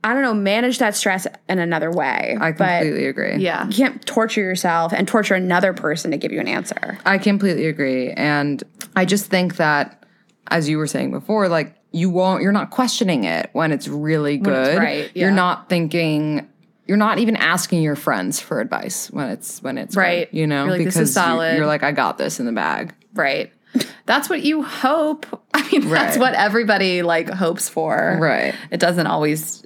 [0.02, 2.36] I don't know, manage that stress in another way.
[2.40, 3.36] I but completely agree.
[3.36, 3.66] Yeah.
[3.66, 6.98] you can't torture yourself and torture another person to give you an answer.
[7.04, 8.10] I completely agree.
[8.12, 8.62] And
[8.96, 10.04] I just think that,
[10.50, 14.38] as you were saying before, like you won't, you're not questioning it when it's really
[14.38, 14.68] good.
[14.68, 15.24] it's right, yeah.
[15.26, 16.48] You're not thinking,
[16.86, 20.34] you're not even asking your friends for advice when it's, when it's good, Right.
[20.34, 21.56] you know, You're like, this is because you- solid.
[21.58, 22.94] you're like, I got this in the bag.
[23.14, 23.52] Right.
[24.06, 25.26] That's what you hope.
[25.54, 26.20] I mean, that's Right.
[26.20, 28.18] what everybody like hopes for.
[28.20, 28.54] Right.
[28.70, 29.64] It doesn't always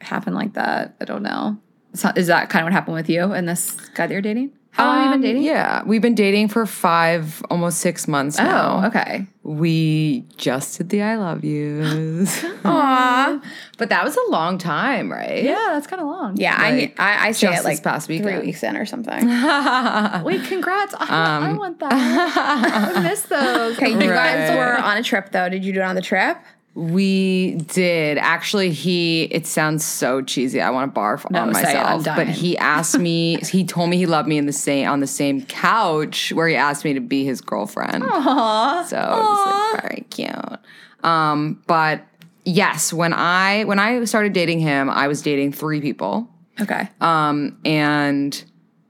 [0.00, 0.94] happen like that.
[1.00, 1.56] I don't know.
[1.94, 4.50] So, is that kind of what happened with you and this guy that you're dating?
[4.76, 5.42] How long have you Um, been dating?
[5.44, 5.82] Yeah.
[5.84, 8.82] We've been dating for five, almost six months now.
[8.84, 9.26] Oh, okay.
[9.42, 12.42] We just did the I love yous.
[12.64, 13.42] Aww.
[13.78, 15.42] but that was a long time, right?
[15.44, 16.36] Yeah, that's kind of long.
[16.36, 19.26] Yeah, Like, I, I I say just it like past three weeks in or something.
[20.24, 20.94] Wait, congrats.
[20.98, 21.92] I, I want that.
[21.92, 23.76] I miss those.
[23.78, 25.48] Okay, you guys were on a trip though.
[25.48, 26.36] Did you do it on the trip?
[26.76, 28.18] We did.
[28.18, 30.60] Actually, he, it sounds so cheesy.
[30.60, 31.38] I want to barf on say
[31.72, 32.04] it, I'm myself.
[32.04, 35.06] But he asked me, he told me he loved me in the same, on the
[35.06, 38.04] same couch where he asked me to be his girlfriend.
[38.04, 38.84] Aww.
[38.84, 40.58] So it was like very cute.
[41.02, 42.02] Um, but
[42.44, 46.28] yes, when I, when I started dating him, I was dating three people.
[46.60, 46.90] Okay.
[47.00, 48.44] Um, and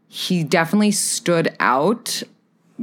[0.08, 2.24] he definitely stood out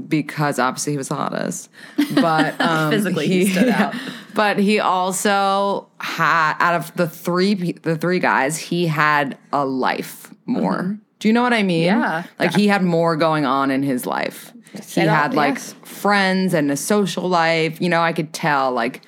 [0.07, 1.69] because obviously he was the hottest,
[2.15, 3.95] but um, Physically, he stood out.
[4.35, 10.33] But he also had out of the three the three guys, he had a life
[10.47, 10.97] more.
[11.19, 11.87] Do you know what I mean?
[11.87, 12.01] Mm-hmm.
[12.01, 12.23] Yeah.
[12.39, 14.51] like he had more going on in his life.
[14.87, 15.75] He up, had like yes.
[15.83, 17.79] friends and a social life.
[17.79, 19.01] You know, I could tell like.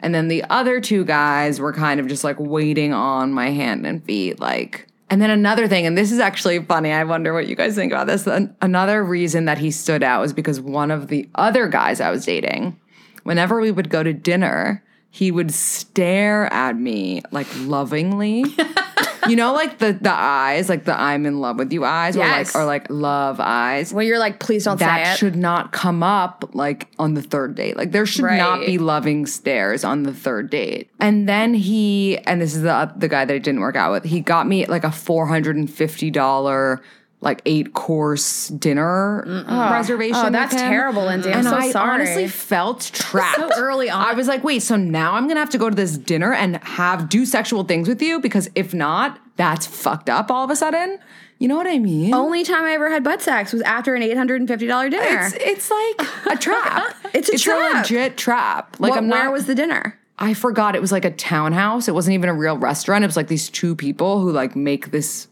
[0.00, 3.86] And then the other two guys were kind of just like waiting on my hand
[3.86, 4.88] and feet, like.
[5.12, 6.90] And then another thing, and this is actually funny.
[6.90, 8.26] I wonder what you guys think about this.
[8.26, 12.10] An- another reason that he stood out was because one of the other guys I
[12.10, 12.80] was dating,
[13.22, 18.46] whenever we would go to dinner, he would stare at me like lovingly.
[19.28, 22.54] you know, like the the eyes, like the I'm in love with you eyes, Yes.
[22.54, 25.72] or like or like love eyes When you're like, please don't say that should not
[25.72, 27.76] come up like on the third date.
[27.76, 30.90] Like there should not be loving stares on the third date.
[31.00, 34.04] And then he and this is the the guy that it didn't work out with.
[34.04, 36.82] He got me like a four hundred and fifty dollar
[37.22, 40.16] like eight course dinner oh, reservation.
[40.16, 40.58] Oh, with that's him.
[40.68, 41.30] terrible, Lindsey.
[41.30, 41.94] I'm and so I sorry.
[41.94, 44.04] honestly felt trapped So early on.
[44.04, 46.56] I was like, wait, so now I'm gonna have to go to this dinner and
[46.64, 50.56] have do sexual things with you because if not, that's fucked up all of a
[50.56, 50.98] sudden.
[51.38, 52.12] You know what I mean?
[52.14, 54.88] Only time I ever had butt sex was after an eight hundred and fifty dollar
[54.90, 55.26] dinner.
[55.32, 56.94] It's it's like a trap.
[57.14, 57.84] It's a trap.
[57.84, 58.76] legit trap.
[58.78, 59.18] Like What- I'm not.
[59.18, 59.98] where was the dinner?
[60.18, 61.88] I forgot it was like a townhouse.
[61.88, 63.02] It wasn't even a real restaurant.
[63.02, 65.26] It was like these two people who like make this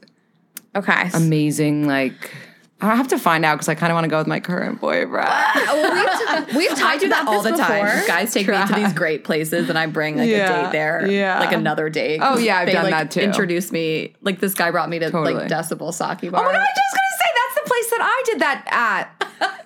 [0.76, 1.10] Okay.
[1.14, 2.32] amazing like.
[2.82, 4.80] I have to find out because I kind of want to go with my current
[4.80, 5.12] boyfriend.
[5.12, 7.84] well, we've, we've talked do that about all the this time.
[7.84, 8.06] before.
[8.06, 11.06] Guys take me to these great places, and I bring like Yeah, a date there,
[11.06, 11.40] yeah.
[11.40, 12.20] like another date.
[12.22, 13.20] Oh, yeah, I've they, done like, that too.
[13.20, 15.34] Introduce me, like this guy brought me to Totally.
[15.34, 16.40] like Decibel Sake Bar.
[16.40, 16.56] Oh my god!
[16.56, 17.29] I was just gonna say that's the
[17.70, 19.16] place that I did that at.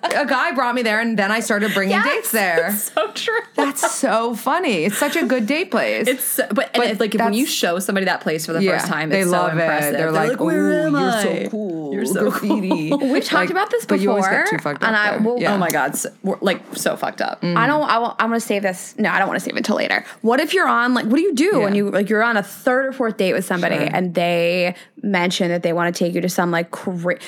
[0.03, 2.71] a guy brought me there, and then I started bringing dates there.
[2.73, 3.39] so true.
[3.55, 4.85] That's so funny.
[4.85, 6.07] It's such a good date place.
[6.07, 8.77] It's so, but, But it's like when you show somebody that place for the Yeah,
[8.77, 9.61] first time, they it's love so it.
[9.61, 9.93] impressive.
[9.97, 11.23] They're like, "Where "Ooh, am you're I?
[11.43, 11.93] so cool.
[11.93, 14.57] You're so Graffiti." cool." We've talked Like, about this but before, you always get too
[14.59, 15.21] fucked up and I there.
[15.21, 15.33] will.
[15.33, 15.55] Oh yeah.
[15.55, 16.09] Oh my god, so,
[16.41, 17.41] like so fucked up.
[17.41, 17.57] Mm.
[17.57, 17.83] I don't.
[17.83, 18.95] I will, I'm going to save this.
[18.97, 20.05] No, I don't want to save it until later.
[20.21, 21.05] What if you're on like?
[21.05, 21.83] What do you do when Yeah.
[21.85, 22.09] you like?
[22.09, 23.89] You're on a third or fourth date with somebody, Sure.
[23.91, 26.71] and they mention that they want to take you to some like.
[26.71, 27.19] Cra-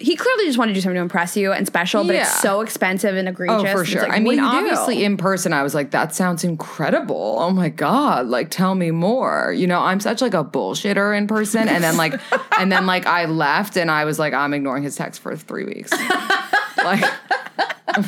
[0.00, 2.62] he clearly just wanted to do something to impress you and special, but it's so
[2.62, 3.62] expensive and egregious.
[3.68, 4.02] Oh, for sure.
[4.02, 4.44] like, I mean, you do?
[4.44, 7.36] obviously, in person, I was like, that sounds incredible.
[7.38, 8.26] Oh my God.
[8.26, 9.52] Like, tell me more.
[9.52, 11.68] You know, I'm such like a bullshitter in person.
[11.68, 12.20] And then, like,
[12.58, 15.64] and then, like, I left and I was like, I'm ignoring his text for three
[15.64, 15.92] weeks.
[16.76, 17.04] like,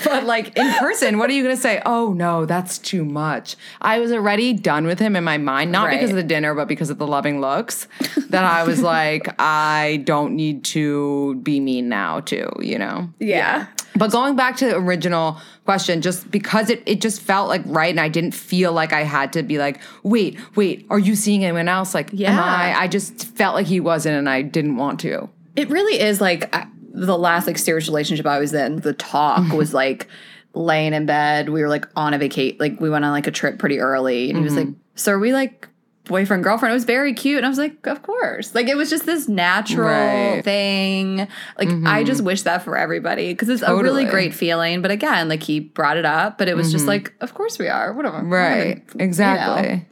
[0.04, 1.82] but like in person, what are you going to say?
[1.84, 3.56] Oh no, that's too much.
[3.80, 6.66] I was already done with him in my mind, not because of the dinner, but
[6.68, 7.86] because of the loving looks.
[8.30, 13.10] that I was like, I don't need to be mean now, too, you know?
[13.18, 13.66] yeah.
[13.98, 17.88] But going back to the original question, just because it, it just felt like right
[17.90, 21.44] and I didn't feel like I had to be like, wait, wait, are you seeing
[21.44, 21.94] anyone else?
[21.94, 22.44] Like, am Yeah.
[22.44, 22.74] I?
[22.82, 25.30] I just felt like he wasn't and I didn't want to.
[25.54, 28.80] It really is like I, the last like serious relationship I was in.
[28.80, 29.56] The talk mm-hmm.
[29.56, 30.08] was like
[30.54, 31.50] laying in bed.
[31.50, 34.30] We were like on a vacate, like we went on like a trip pretty early,
[34.30, 34.70] and he was mm-hmm.
[34.70, 35.68] like, "So are we like
[36.04, 38.88] boyfriend girlfriend?" It was very cute, and I was like, "Of course!" Like it was
[38.88, 40.42] just this natural Right.
[40.42, 41.28] thing.
[41.58, 42.26] Like I just mm-hmm.
[42.26, 44.80] wish that for everybody because it's a really great feeling.
[44.82, 47.68] But again, like he brought it up, but it was just like, "Of course we
[47.68, 48.58] are." Whatever, Right.
[48.58, 49.04] Whatever, you know.
[49.04, 49.86] Exactly.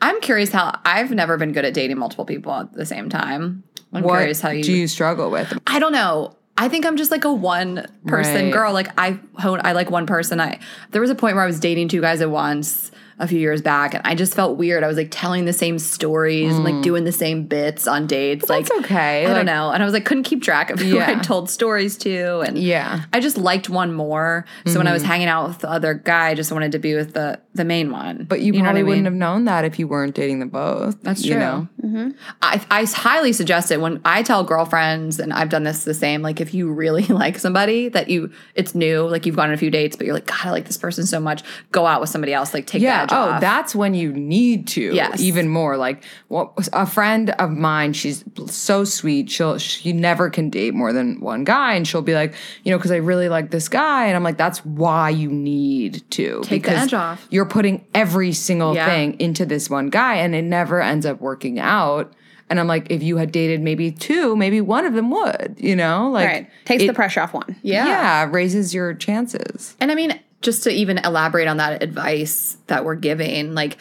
[0.00, 3.64] I'm curious how I've never been good at dating multiple people at the same time.
[3.96, 5.52] I'm What curious how you do you struggle with?
[5.66, 6.36] I don't know.
[6.58, 8.52] I think I'm just like a one person Right.
[8.52, 8.72] girl.
[8.72, 10.40] Like I hone I like one person.
[10.40, 10.58] I
[10.90, 13.62] there was a point where I was dating two guys at once a few years
[13.62, 14.84] back and I just felt weird.
[14.84, 18.48] I was like telling the same stories and like doing the same bits on dates.
[18.50, 18.68] like Mm.
[18.68, 19.24] that's okay.
[19.24, 19.70] I Like- don't know.
[19.70, 21.10] And I was like couldn't keep track of who Yeah.
[21.10, 23.04] I told stories to and Yeah.
[23.14, 24.44] I just liked one more.
[24.66, 26.94] So when I was hanging out with the other guy, I just wanted to be
[26.94, 28.26] with the the main one.
[28.28, 29.04] But you, know what probably I wouldn't mean?
[29.06, 31.00] have known that if you weren't dating them both.
[31.02, 31.40] That's you true.
[31.40, 32.12] know?
[32.42, 36.20] I, I highly suggest it when I tell girlfriends, and I've done this the same.
[36.20, 39.56] Like, if you really like somebody that you, it's new, like you've gone on a
[39.56, 41.42] few dates, but you're like, God, I like this person so much.
[41.72, 42.52] Go out with somebody else.
[42.52, 43.05] Like, take Yeah.
[43.10, 43.40] Oh, off.
[43.40, 44.94] that's when you need to.
[44.94, 45.20] Yes.
[45.20, 45.76] Even more.
[45.76, 47.92] Like what a friend of mine.
[47.92, 49.30] She's so sweet.
[49.30, 52.78] She'll she never can date more than one guy, and she'll be like, you know,
[52.78, 56.62] because I really like this guy, and I'm like, that's why you need to Take
[56.64, 57.26] the because edge off.
[57.30, 58.86] You're putting every single Yeah.
[58.86, 62.12] thing into this one guy, and it never ends up working out.
[62.48, 65.56] And I'm like, if you had dated maybe two, maybe one of them would.
[65.58, 66.50] You know, like Right.
[66.64, 67.56] Takes it- the pressure off one.
[67.62, 67.86] yeah.
[67.86, 69.74] yeah, raises your chances.
[69.80, 70.16] And I mean,
[70.46, 73.76] just to even elaborate on that advice that we're giving, like,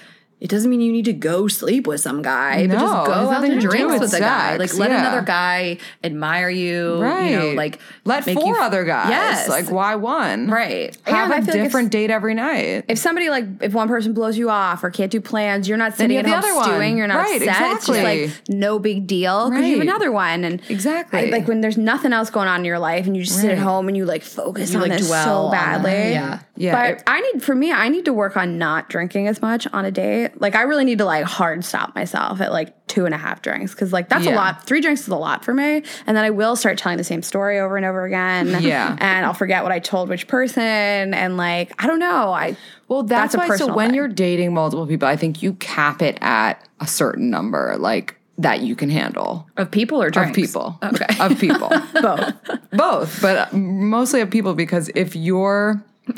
[0.45, 3.13] it doesn't mean you need to go sleep with some guy, but No, just go
[3.31, 4.57] out to drinks with with a guy.
[4.57, 4.99] Like let yeah.
[4.99, 7.01] another guy admire you.
[7.01, 7.31] Right.
[7.31, 9.09] You know, like let four you- other guys.
[9.09, 9.49] Yes.
[9.49, 10.47] Like why one?
[10.51, 10.95] right.
[11.07, 12.85] Have And a feel like if- different date every night.
[12.87, 15.95] if somebody like if one person blows you off or can't do plans, you're not
[15.95, 16.63] sitting at home the other one.
[16.65, 16.97] stewing.
[16.99, 17.71] You're not Right, upset.
[17.77, 20.43] It's just like no big deal because you have another one.
[20.43, 21.19] And Exactly.
[21.19, 23.49] I- like when there's nothing else going on in your life and you just sit
[23.49, 25.91] at home and you like focus You, on like, this dwell so badly.
[26.11, 26.39] Yeah.
[26.55, 29.41] Yeah, But it- I need for me, I need to work on not drinking as
[29.41, 30.34] much on a date.
[30.39, 33.41] Like I really need to like hard stop myself at like two and a half
[33.41, 34.65] drinks because like that's a lot.
[34.65, 37.21] Three drinks is a lot for me, and then I will start telling the same
[37.21, 38.47] story over and over again.
[38.65, 38.95] Yeah.
[38.99, 42.31] and I'll forget what I told which person, and like I don't know.
[42.33, 43.55] I Well, that's, That's why.
[43.57, 43.95] So when thing.
[43.95, 48.59] you're dating multiple people, I think you cap it at a certain number, like that
[48.61, 50.35] you can handle Of people or of drinks?
[50.35, 50.77] people.
[50.83, 51.05] Okay.
[51.21, 51.69] of people,
[52.01, 52.33] both.
[52.71, 55.81] both, but uh, mostly of people because if you're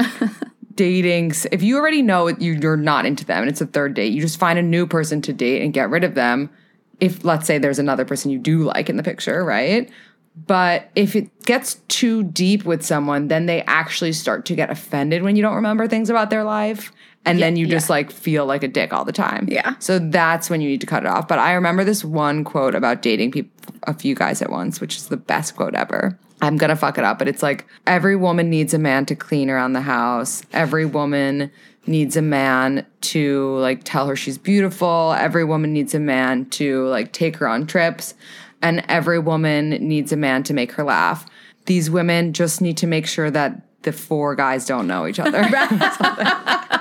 [0.78, 4.14] dating, if you already know you, you're not into them and it's a third date,
[4.14, 6.50] you just find a new person to date and get rid of them.
[7.02, 9.90] If let's say there's another person you do like in the picture, right?
[10.46, 15.24] But if it gets too deep with someone, then they actually start to get offended
[15.24, 16.92] when you don't remember things about their life.
[17.26, 19.48] And then you just like feel like a dick all the time.
[19.50, 19.76] Yeah.
[19.80, 21.28] So that's when you need to cut it off.
[21.28, 23.52] But I remember this one quote about dating people,
[23.84, 26.18] a few guys at once, which is the best quote ever.
[26.42, 29.50] I'm gonna fuck it up, but it's like every woman needs a man to clean
[29.50, 30.44] around the house.
[30.54, 31.52] Every woman
[31.88, 35.14] needs a man to like tell her she's beautiful.
[35.18, 38.14] Every woman needs a man to like take her on trips.
[38.62, 41.28] And every woman needs a man to make her laugh.
[41.66, 45.44] These women just need to make sure that the four guys don't know each other.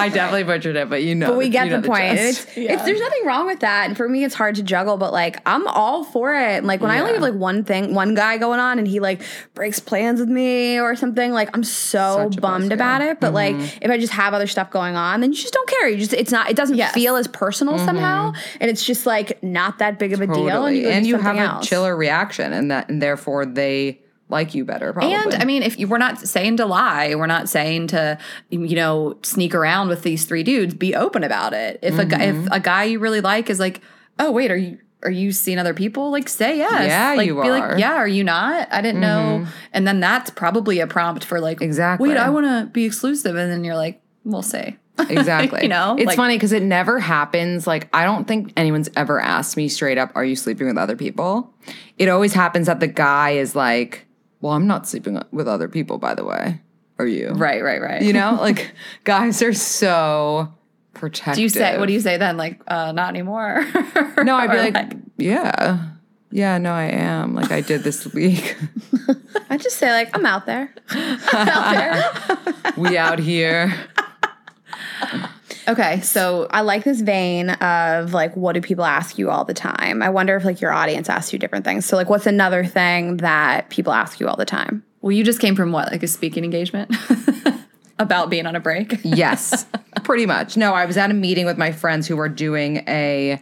[0.00, 1.28] I definitely butchered it, but you know.
[1.28, 2.02] But we get you know the point.
[2.02, 2.48] And gist.
[2.48, 3.86] It's, it's there's nothing wrong with that.
[3.88, 4.96] And for me, it's hard to juggle.
[4.96, 6.58] But like, I'm all for it.
[6.58, 9.00] And like when I only have like one thing, one guy going on, and he
[9.00, 9.22] like
[9.54, 12.74] breaks plans with me or something, like I'm so Such bummed pussy.
[12.74, 13.20] about it.
[13.20, 13.78] But like, mm-hmm.
[13.82, 15.88] if I just have other stuff going on, then you just don't care.
[15.88, 16.50] You just it's not.
[16.50, 16.94] It doesn't Yes.
[16.94, 17.84] feel as personal mm-hmm.
[17.84, 20.66] somehow, and it's just like not that big of a deal.
[20.66, 21.68] And you, and you have something a else.
[21.68, 24.92] chiller reaction, and that, and therefore they like you better.
[24.92, 25.14] Probably.
[25.14, 28.18] And I mean, if you, we're not saying to lie, we're not saying to,
[28.50, 30.74] you know, sneak around with these three dudes.
[30.74, 31.78] Be open about it.
[31.82, 32.52] If a guy, if Mm-hmm.
[32.52, 33.80] a guy you really like is like,
[34.18, 36.10] oh wait, are you are you seeing other people?
[36.10, 36.86] Like, say yes.
[36.86, 37.44] Yeah, like, you be are.
[37.44, 37.70] Mm-hmm.
[37.70, 38.68] like, yeah, are you not?
[38.70, 39.46] I didn't know.
[39.72, 42.10] And then that's probably a prompt for like, Exactly.
[42.10, 44.76] Wait, I want to be exclusive, and then you're like, we'll say.
[45.08, 45.62] Exactly.
[45.62, 47.66] You know, it's like- funny because it never happens.
[47.66, 50.94] Like, I don't think anyone's ever asked me straight up, Are you sleeping with other
[50.96, 51.54] people?
[51.96, 54.04] It always happens that the guy is like,
[54.40, 56.60] Well, I'm not sleeping with other people, by the way.
[56.98, 57.30] Are you?
[57.30, 58.02] Right, right, right.
[58.02, 58.72] You know, like,
[59.04, 60.52] guys are so
[60.94, 61.36] protective.
[61.36, 62.36] do you say what do you say then?
[62.36, 63.66] Like, uh, not anymore.
[64.22, 65.86] No, I'd be Or like, Yeah.
[66.30, 67.34] Yeah, no, I am.
[67.34, 68.56] Like, I did this week.
[69.50, 70.72] I just say like I'm out there.
[70.90, 72.74] I'm out there.
[72.76, 73.72] we out here.
[75.68, 79.54] Okay, so I like this vein of like, what do people ask you all the
[79.54, 80.02] time?
[80.02, 81.86] I wonder if like your audience asks you different things.
[81.86, 84.84] So like, what's another thing that people ask you all the time?
[85.00, 86.94] well, you just came from what, like a speaking engagement
[87.98, 89.00] about being on a break.
[89.04, 89.66] Yes,
[90.04, 90.56] pretty much.
[90.56, 93.40] No, I was at a meeting with my friends who were doing a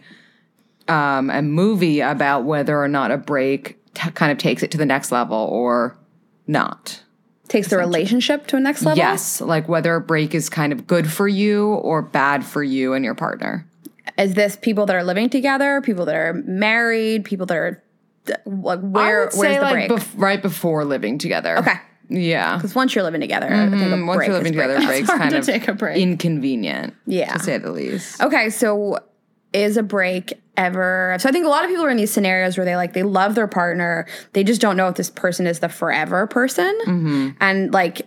[0.87, 4.77] um, a movie about whether or not a break t- kind of takes it to
[4.77, 5.95] the next level or
[6.47, 7.03] not.
[7.49, 8.97] Takes the relationship to a next level.
[8.97, 12.93] Yes, like whether a break is kind of good for you or bad for you
[12.93, 13.65] and your partner.
[14.17, 15.81] Is this people that are living together?
[15.81, 17.25] People that are married?
[17.25, 17.83] People that are
[18.45, 19.29] like where?
[19.35, 19.91] Where's the like break?
[19.91, 21.57] bef- right before living together.
[21.57, 21.73] Okay.
[22.09, 22.55] Yeah.
[22.55, 24.67] Because once you're living together, I think a Mm, Once you're is living break.
[24.69, 25.97] together, breaks kind of take a break.
[25.97, 26.95] inconvenient.
[27.05, 27.33] Yeah.
[27.33, 28.19] To say the least.
[28.21, 28.99] Okay, so
[29.53, 32.57] is a break ever so I think a lot of people are in these scenarios
[32.57, 35.59] where they like they love their partner, they just don't know if this person is
[35.59, 36.77] the forever person.
[36.85, 37.29] Mm-hmm.
[37.39, 38.01] And like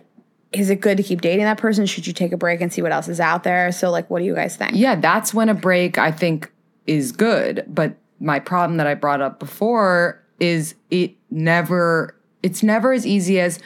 [0.51, 1.87] is it good to keep dating that person?
[1.87, 3.71] Should you take a break and see what else is out there?
[3.71, 4.73] So like what do you guys think?
[4.75, 6.51] Yeah, that's when a break I think
[6.85, 7.65] is good.
[7.67, 13.39] But my problem that I brought up before is it never it's never as easy
[13.39, 13.59] as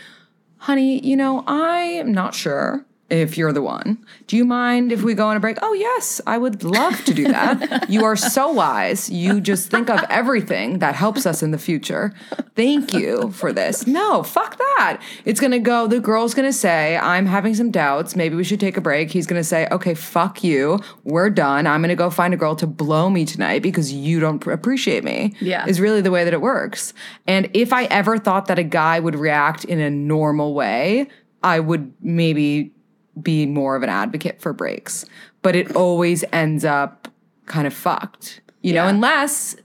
[0.59, 4.03] honey, you know, I am not sure if you're the one.
[4.27, 5.57] Do you mind if we go on a break?
[5.61, 7.89] Oh, yes, I would love to do that.
[7.89, 9.09] you are so wise.
[9.09, 12.13] You just think of everything that helps us in the future.
[12.55, 13.87] Thank you for this.
[13.87, 15.01] No, fuck that.
[15.23, 18.15] It's going to go, the girl's going to say, I'm having some doubts.
[18.15, 19.11] Maybe we should take a break.
[19.11, 20.79] He's going to say, okay, fuck you.
[21.03, 21.65] We're done.
[21.65, 25.03] I'm going to go find a girl to blow me tonight because you don't appreciate
[25.03, 25.33] me.
[25.39, 25.65] Yeah.
[25.65, 26.93] Is really the way that it works.
[27.25, 31.07] And if I ever thought that a guy would react in a normal way,
[31.43, 32.73] I would maybe
[33.21, 35.05] be more of an advocate for breaks.
[35.41, 37.07] But it always ends up
[37.45, 39.55] kind of fucked, you know, unless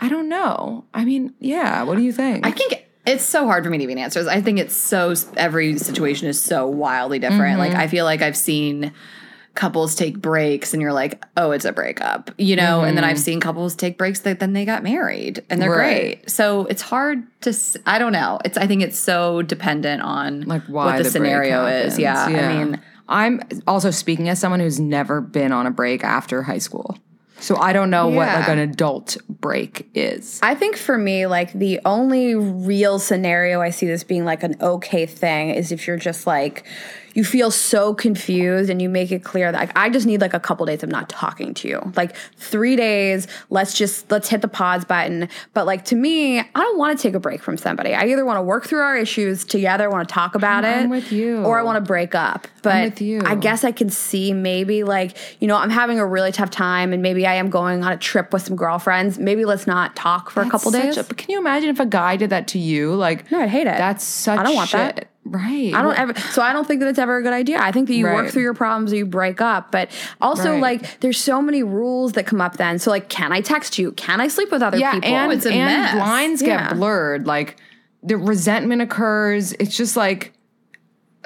[0.00, 0.84] I don't know.
[0.92, 2.46] I mean, yeah, what do you think?
[2.46, 4.28] I think it's so hard for me to even answer.
[4.28, 7.58] I think it's so every situation is so wildly different.
[7.58, 7.80] Like mm-hmm.
[7.80, 8.92] I feel like I've seen
[9.54, 12.82] couples take breaks and you're like, oh, it's a breakup, you know?
[12.82, 13.22] And then I've mm-hmm.
[13.22, 16.18] seen couples take breaks that then they got married and they're Right.
[16.18, 16.30] great.
[16.30, 17.54] So it's hard to,
[17.86, 18.40] I don't know.
[18.44, 21.96] It's, I think it's so dependent on like why what the, break scenario is.
[21.96, 21.98] happens.
[22.00, 22.48] Yeah.
[22.48, 26.58] I mean, I'm also speaking as someone who's never been on a break after high
[26.58, 26.98] school.
[27.40, 30.40] So I don't know what like an adult break is.
[30.42, 34.56] I think for me, like the only real scenario I see this being like an
[34.62, 36.64] okay thing is if you're just like
[37.14, 40.34] you feel so confused and you make it clear that like I just need like
[40.34, 41.92] a couple days of not talking to you.
[41.96, 45.28] Like 3 days, let's just let's hit the pause button.
[45.54, 47.94] But like to me, I don't want to take a break from somebody.
[47.94, 50.90] I either want to work through our issues together, want to talk about it, I'm
[50.90, 51.42] with you.
[51.44, 52.46] or I want to break up.
[52.62, 53.22] But with you.
[53.24, 56.92] I guess I can see maybe like, you know, I'm having a really tough time
[56.92, 59.18] and maybe I am going on a trip with some girlfriends.
[59.18, 60.96] Maybe let's not talk for a couple days.
[60.96, 62.94] a- but can you imagine if a guy did that to you?
[62.94, 63.76] Like, No, I'd hate it.
[63.78, 64.38] That's such.
[64.38, 64.96] I don't want shit.
[64.96, 65.08] that.
[65.26, 65.72] Right.
[65.74, 66.14] I don't ever.
[66.32, 67.58] So I don't think that it's ever a good idea.
[67.58, 69.72] I think that you work through your problems, or you break up.
[69.72, 70.60] But also, Right.
[70.82, 72.78] like, there's so many rules that come up then.
[72.78, 73.92] So like, can I text you?
[73.92, 75.08] Can I sleep with other Yeah, people?
[75.10, 75.94] and it's a and mess.
[75.96, 76.68] lines Yeah.
[76.68, 77.26] get blurred.
[77.26, 77.56] Like
[78.02, 79.52] the resentment occurs.
[79.54, 80.32] It's just like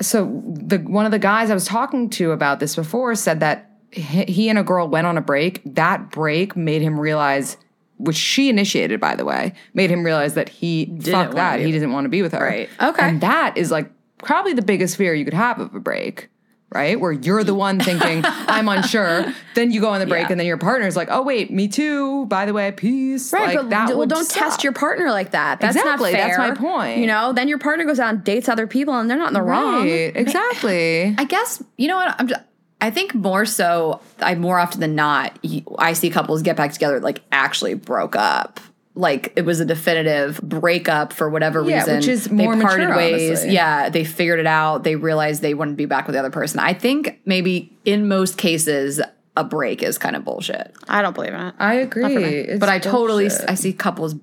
[0.00, 0.42] so.
[0.46, 4.48] The one of the guys I was talking to about this before said that he
[4.48, 5.60] and a girl went on a break.
[5.74, 7.56] That break made him realize.
[7.98, 11.60] Which she initiated, by the way, made him realize that he fuck wanna that.
[11.60, 12.44] He didn't want to be with her.
[12.44, 12.70] Right.
[12.80, 13.02] Okay.
[13.08, 16.28] And that is like probably the biggest fear you could have of a break,
[16.70, 17.00] right?
[17.00, 19.24] Where you're the one thinking, I'm unsure.
[19.54, 20.30] Then you go on the break Yeah.
[20.32, 22.26] and then your partner's like, oh, wait, me too.
[22.26, 23.32] By the way, peace.
[23.32, 24.42] Right, like, but that well, would don't suck.
[24.44, 25.60] test your partner like that.
[25.60, 26.36] That's Exactly, not fair.
[26.36, 26.98] that's my point.
[26.98, 29.34] You know, then your partner goes out and dates other people, and they're not in
[29.34, 29.82] the wrong.
[29.88, 31.14] Right, exactly.
[31.18, 32.28] I guess you know what I'm.
[32.28, 32.42] Just,
[32.80, 34.00] I think more so.
[34.20, 35.38] I more often than not,
[35.78, 38.60] I see couples get back together like actually broke up.
[38.94, 41.96] Like it was a definitive breakup for whatever Yeah, reason.
[41.96, 43.28] which is they more parted mature, ways.
[43.30, 43.50] honestly.
[43.54, 44.82] Yeah, they figured it out.
[44.84, 46.58] They realized they wouldn't be back with the other person.
[46.60, 49.00] I think maybe in most cases
[49.36, 50.74] a break is kind of bullshit.
[50.88, 51.54] I don't believe in it.
[51.60, 52.56] I agree.
[52.58, 54.16] but I totally I see couples.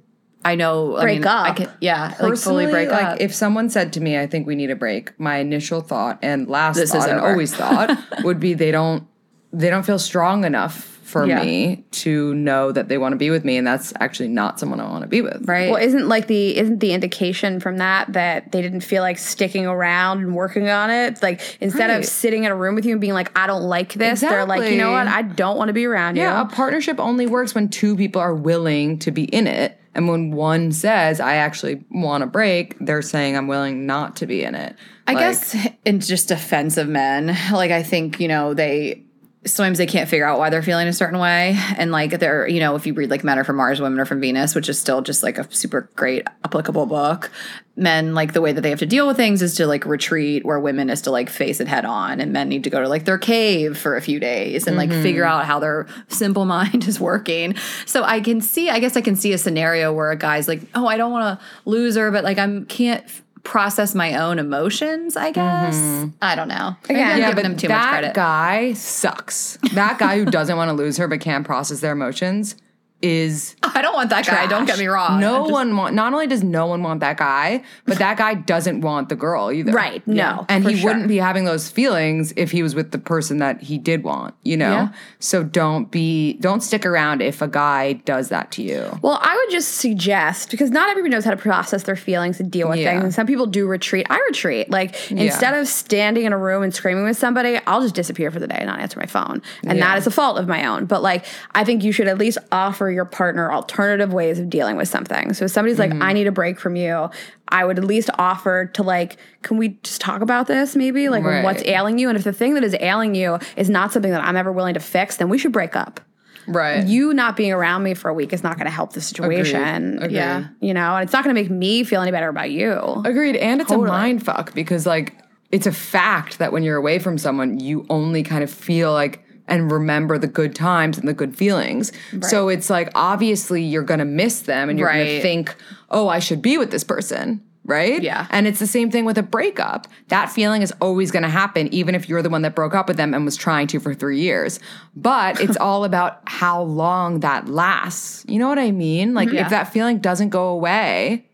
[0.45, 0.95] I know.
[0.95, 1.55] I Break mean, I up.
[1.57, 3.17] can, yeah, like Personally, fully break like up.
[3.19, 6.47] if someone said to me, "I think we need a break," my initial thought and
[6.47, 9.07] last This thought and always thought would be they don't
[9.51, 11.41] they don't feel strong enough for Yeah.
[11.43, 14.79] me to know that they want to be with me, and that's actually not someone
[14.79, 15.47] I want to be with.
[15.47, 15.71] right.
[15.71, 19.65] Well, isn't like the isn't the indication from that that they didn't feel like sticking
[19.65, 21.21] around and working on it?
[21.23, 21.99] Like instead Right.
[21.99, 24.45] of sitting in a room with you and being like, I don't like this, they're
[24.45, 26.23] like, you know what, I don't want to be around you.
[26.23, 29.79] Yeah, a partnership only works when two people are willing to be in it.
[29.95, 34.27] And when one says, I actually want a break, they're saying, I'm willing not to
[34.27, 34.75] be in it.
[35.07, 39.04] I Like, guess in just defense of men, like I think, you know, they
[39.45, 41.57] sometimes they can't figure out why they're feeling a certain way.
[41.77, 44.05] And like they're, you know, if you read like Men Are from Mars, Women Are
[44.05, 47.31] from Venus, which is still just like a super great applicable book,
[47.75, 50.43] men like the way that they have to deal with things is to like retreat,
[50.45, 52.19] where women is to like face it head on.
[52.19, 54.89] And men need to go to like their cave for a few days and like
[54.89, 55.03] mm-hmm.
[55.03, 57.55] figure out how their simple mind is working.
[57.85, 60.61] So I can see, I guess I can see a scenario where a guy's like,
[60.73, 63.03] oh, I don't want to lose her, but like I'm can't
[63.45, 65.75] process my own emotions, I guess.
[65.75, 66.09] Mm-hmm.
[66.21, 66.75] I don't know.
[66.85, 68.13] Again, I'm yeah, giving him too much that credit.
[68.13, 69.57] guy sucks.
[69.73, 72.55] That guy who doesn't want to lose her but can't process their emotions
[73.01, 74.47] is I don't want that guy.
[74.47, 75.19] Don't get me wrong.
[75.19, 75.95] No just- one want.
[75.95, 79.51] Not only does no one want that guy, but that guy doesn't want the girl
[79.51, 79.71] either.
[79.71, 80.89] Right, no, and he sure.
[80.89, 84.35] wouldn't be having those feelings if he was with the person that he did want.
[84.43, 84.71] You know.
[84.71, 84.93] Yeah.
[85.19, 86.33] So don't be.
[86.33, 88.97] Don't stick around if a guy does that to you.
[89.01, 92.51] Well, I would just suggest because not everybody knows how to process their feelings and
[92.51, 92.91] deal with Yeah.
[92.93, 93.03] things.
[93.03, 94.07] And some people do retreat.
[94.09, 94.69] I retreat.
[94.71, 98.39] Like instead of standing in a room and screaming with somebody, I'll just disappear for
[98.39, 99.41] the day and not answer my phone.
[99.63, 99.85] And Yeah.
[99.87, 100.85] that is a fault of my own.
[100.85, 104.75] But like I think you should at least offer your partner alternative ways of dealing
[104.77, 105.33] with something.
[105.33, 105.99] So if somebody's Mm-hmm.
[105.99, 107.09] like, I need a break from you,
[107.49, 111.09] I would at least offer to like, can we just talk about this maybe?
[111.09, 111.43] Like Right.
[111.43, 112.09] what's ailing you?
[112.09, 114.73] And if the thing that is ailing you is not something that I'm ever willing
[114.75, 115.99] to fix, then we should break up
[116.47, 116.85] Right.
[116.85, 119.97] you not being around me for a week is not going to help the situation.
[119.97, 120.11] Agreed.
[120.15, 120.47] Yeah.
[120.61, 123.01] You know, and it's not going to make me feel any better about you.
[123.03, 123.35] Agreed.
[123.35, 123.89] And it's Totally.
[123.89, 125.15] a mind fuck because like
[125.51, 129.24] it's a fact that when you're away from someone, you only kind of feel like
[129.47, 131.91] and remember the good times and the good feelings.
[132.21, 135.55] So it's like obviously you're gonna miss them and you're gonna think,
[135.89, 137.41] oh, I should be with this person.
[137.67, 138.03] Right?
[138.03, 138.27] Yeah.
[138.29, 139.87] And it's the same thing with a breakup.
[140.09, 142.95] That feeling is always gonna happen, even if you're the one that broke up with
[142.97, 144.59] them and was trying to for three years.
[144.95, 148.23] But it's all about how long that lasts.
[148.27, 149.15] You know what I mean?
[149.15, 149.45] Like Yeah.
[149.45, 151.25] if that feeling doesn't go away,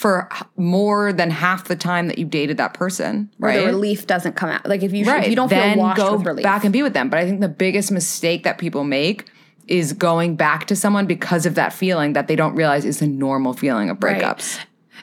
[0.00, 3.60] for more than half the time that you dated that person, Or right?
[3.60, 4.66] the relief doesn't come out.
[4.66, 5.24] Like if you right.
[5.24, 6.42] if you don't then feel washed go with relief.
[6.42, 7.10] back and be with them.
[7.10, 9.26] But I think the biggest mistake that people make
[9.68, 13.06] is going back to someone because of that feeling that they don't realize is a
[13.06, 14.18] normal feeling of Right.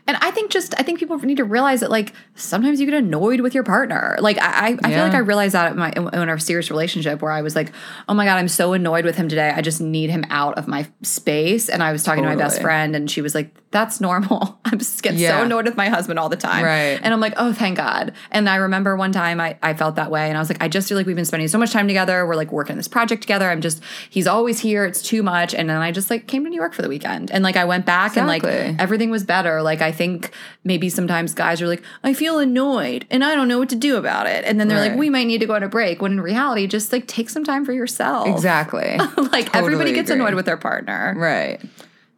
[0.08, 2.96] And I think just I think people need to realize that like sometimes you get
[2.96, 4.16] annoyed with your partner.
[4.20, 7.22] Like I I, I feel like I realized that in my in, our serious relationship
[7.22, 7.72] where I was like,
[8.08, 9.50] oh my god, I'm so annoyed with him today.
[9.56, 11.70] I just need him out of my space.
[11.70, 14.60] And I was talking to my best friend, and she was like, that's normal.
[14.66, 15.38] I'm just getting Yeah.
[15.40, 16.64] so annoyed with my husband all the time.
[16.64, 17.00] Right.
[17.02, 18.14] And I'm like, oh thank God.
[18.32, 20.68] And I remember one time I I felt that way, and I was like, I
[20.70, 22.26] just feel like we've been spending so much time together.
[22.26, 23.50] We're like working on this project together.
[23.50, 24.86] I'm just he's always here.
[24.86, 25.54] It's too much.
[25.54, 27.66] And then I just like came to New York for the weekend, and like I
[27.66, 29.62] went back and like everything was better.
[29.62, 30.32] Like I think
[30.64, 33.98] maybe sometimes guys are like, I feel annoyed and I don't know what to do
[33.98, 34.46] about it.
[34.46, 36.02] And then they're like, we might need to go on a break.
[36.02, 38.28] When in reality, just like take some time for yourself.
[38.28, 38.98] Exactly.
[39.32, 40.22] like everybody gets agree.
[40.22, 41.14] annoyed with their partner.
[41.18, 41.60] right.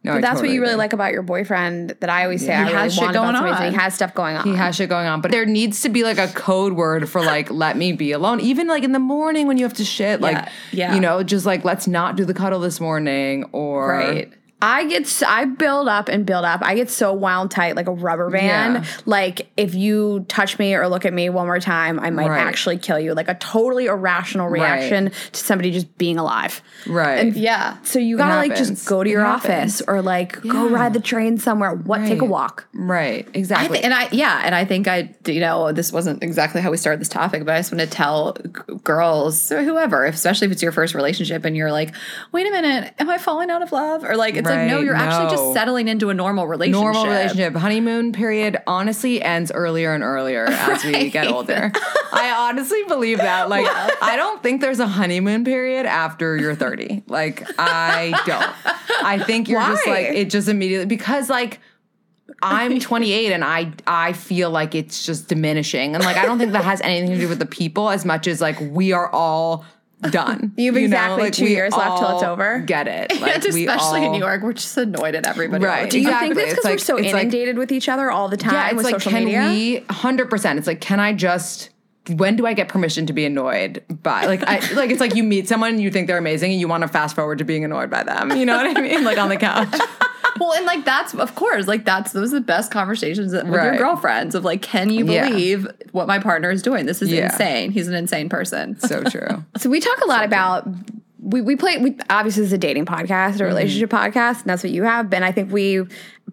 [0.02, 0.78] No, But that's totally what you really agree.
[0.78, 3.34] like about your boyfriend that I always say I He really has shit want going
[3.34, 3.52] somebody.
[3.52, 3.72] is that on.
[3.72, 4.44] He has stuff going on.
[4.46, 7.20] He has shit going on, but there needs to be like a code word for
[7.22, 8.40] like let me be alone.
[8.40, 10.94] Even like in the morning when you have to shit, like yeah.
[10.94, 14.32] you know, just like let's not do the cuddle this morning or Right.
[14.62, 16.60] I get I build up and build up.
[16.62, 18.74] I get so wound tight like a rubber band.
[18.84, 18.90] Yeah.
[19.06, 22.40] Like if you touch me or look at me one more time, I might Right.
[22.40, 23.14] actually kill you.
[23.14, 26.60] Like a totally irrational reaction to somebody just being alive.
[26.86, 27.18] Right.
[27.20, 27.76] And Yeah.
[27.84, 31.38] So you gotta like just go to your office or like go ride the train
[31.38, 31.72] somewhere.
[31.74, 32.66] What take a walk.
[32.74, 33.26] right.
[33.34, 33.80] I Exactly.
[33.82, 37.00] and I yeah, and I think I you know this wasn't exactly how we started
[37.00, 40.62] this topic, but I just want to tell g- girls or whoever, especially if it's
[40.62, 41.94] your first relationship, and you're like,
[42.32, 44.04] wait a minute, am I falling out of love?
[44.04, 46.82] Or like it's like no, you're actually just settling into a normal relationship.
[46.82, 47.54] Normal relationship.
[47.54, 51.72] Honeymoon period honestly ends earlier and earlier as we get older.
[52.12, 53.48] I honestly believe that.
[53.48, 53.66] Like,
[54.02, 57.04] I don't think there's a honeymoon period after you're 30.
[57.06, 59.04] Like, I don't.
[59.04, 61.60] I think you're just like, it just immediately, because like,
[62.42, 66.52] I'm 28 and I I feel like it's just diminishing and like I don't think
[66.52, 69.64] that has anything to do with the people as much as like we are all
[70.00, 70.52] done.
[70.56, 70.80] You have know?
[70.84, 72.60] exactly Like, two years left till it's over.
[72.60, 73.12] Get it?
[73.20, 75.64] Like, and especially in New York, we're just annoyed at everybody.
[75.64, 75.90] all Right.
[75.90, 76.20] Do you time.
[76.20, 76.44] think Exactly.
[76.44, 78.76] that's because It's we're so like- inundated with each other all the time yeah, it's
[78.76, 79.40] with like, social can media?
[79.42, 79.84] we?
[79.90, 80.58] Hundred percent.
[80.58, 81.70] It's like, can I just?
[82.08, 84.24] When do I get permission to be annoyed by?
[84.26, 86.66] Like, I like it's like you meet someone and you think they're amazing and you
[86.66, 88.30] want to fast forward to being annoyed by them.
[88.36, 89.04] You know what I mean?
[89.04, 89.68] Like on the couch.
[90.40, 93.76] Well, and like that's of course, like that's those are the best conversations with your
[93.76, 95.28] girlfriends of like, can you Yeah.
[95.28, 96.86] believe what my partner is doing?
[96.86, 97.26] This is Yeah.
[97.26, 97.70] insane.
[97.70, 98.76] He's an insane person.
[98.90, 99.44] So true.
[99.58, 100.66] So we talk a lot about
[101.22, 103.44] we we play we obviously this is a dating podcast or a mm-hmm.
[103.48, 105.12] relationship podcast, and that's what you have.
[105.12, 105.84] And I think we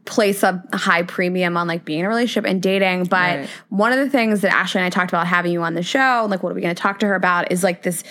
[0.05, 3.03] place a high premium on like being in a relationship and dating.
[3.03, 3.49] But Right.
[3.69, 6.25] one of the things that Ashley and I talked about having you on the show,
[6.29, 8.03] like what are we going to talk to her about, is like this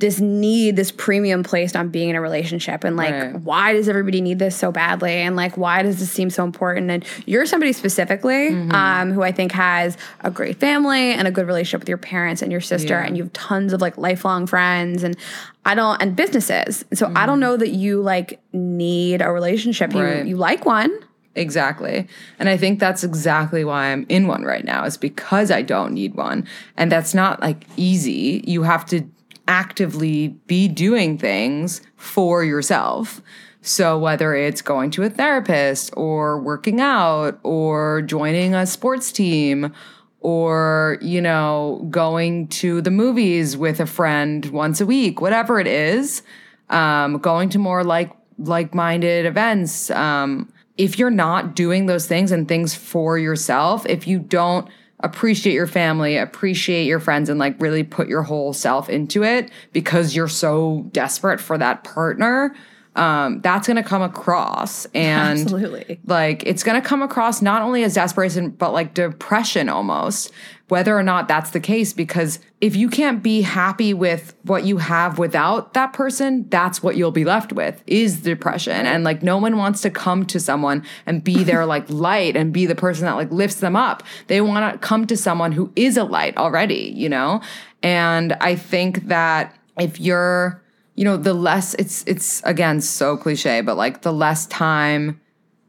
[0.00, 3.34] this need, this premium placed on being in a relationship, and like Right.
[3.40, 6.90] why does everybody need this so badly, and like why does this seem so important?
[6.90, 8.72] And you're somebody specifically Mm-hmm.
[8.72, 12.42] um, who I think has a great family and a good relationship with your parents
[12.42, 13.06] and your sister, Yeah.
[13.06, 15.16] and you have tons of like lifelong friends, and
[15.64, 16.84] I don't and businesses.
[16.92, 17.26] So I Mm-hmm.
[17.26, 19.94] don't know that you like need a relationship.
[19.94, 20.90] You you like one.
[21.36, 22.06] Exactly.
[22.38, 25.92] And I think that's exactly why I'm in one right now, is because I don't
[25.92, 26.46] need one.
[26.76, 28.44] And that's not like easy.
[28.46, 29.04] You have to
[29.46, 33.20] actively be doing things for yourself.
[33.60, 39.72] So whether it's going to a therapist or working out or joining a sports team
[40.20, 45.66] or, you know, going to the movies with a friend once a week, whatever it
[45.66, 46.22] is,
[46.70, 49.90] um, going to more like like-minded events.
[49.90, 54.68] Um, if you're not doing those things and things for yourself, if you don't
[55.04, 59.50] appreciate your family, appreciate your friends, and like really put your whole self into it
[59.72, 62.54] because you're so desperate for that partner,
[62.96, 64.86] um, that's gonna come across.
[64.94, 66.00] And Absolutely.
[66.06, 70.32] like it's going to come across not only as desperation but like depression almost
[70.68, 74.78] whether or not that's the case because if you can't be happy with what you
[74.78, 79.36] have without that person that's what you'll be left with is depression and like no
[79.36, 83.04] one wants to come to someone and be their like light and be the person
[83.04, 86.36] that like lifts them up they want to come to someone who is a light
[86.36, 87.40] already you know
[87.82, 90.62] and i think that if you're
[90.94, 95.20] you know the less it's it's again so cliche but like the less time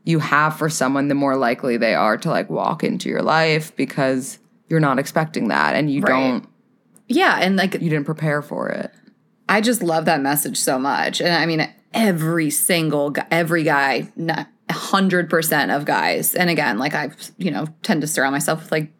[0.03, 3.75] you have for someone the more likely they are to like walk into your life
[3.75, 4.37] because
[4.69, 6.09] you're not expecting that and you Right.
[6.09, 6.49] don't
[7.07, 8.91] Yeah, and like you didn't prepare for it
[9.47, 11.21] I just love that message so much.
[11.21, 14.11] And I mean, every single guy, every guy,
[14.71, 18.71] hundred percent of guys, and again, like I, you know, tend to surround myself with
[18.71, 18.91] like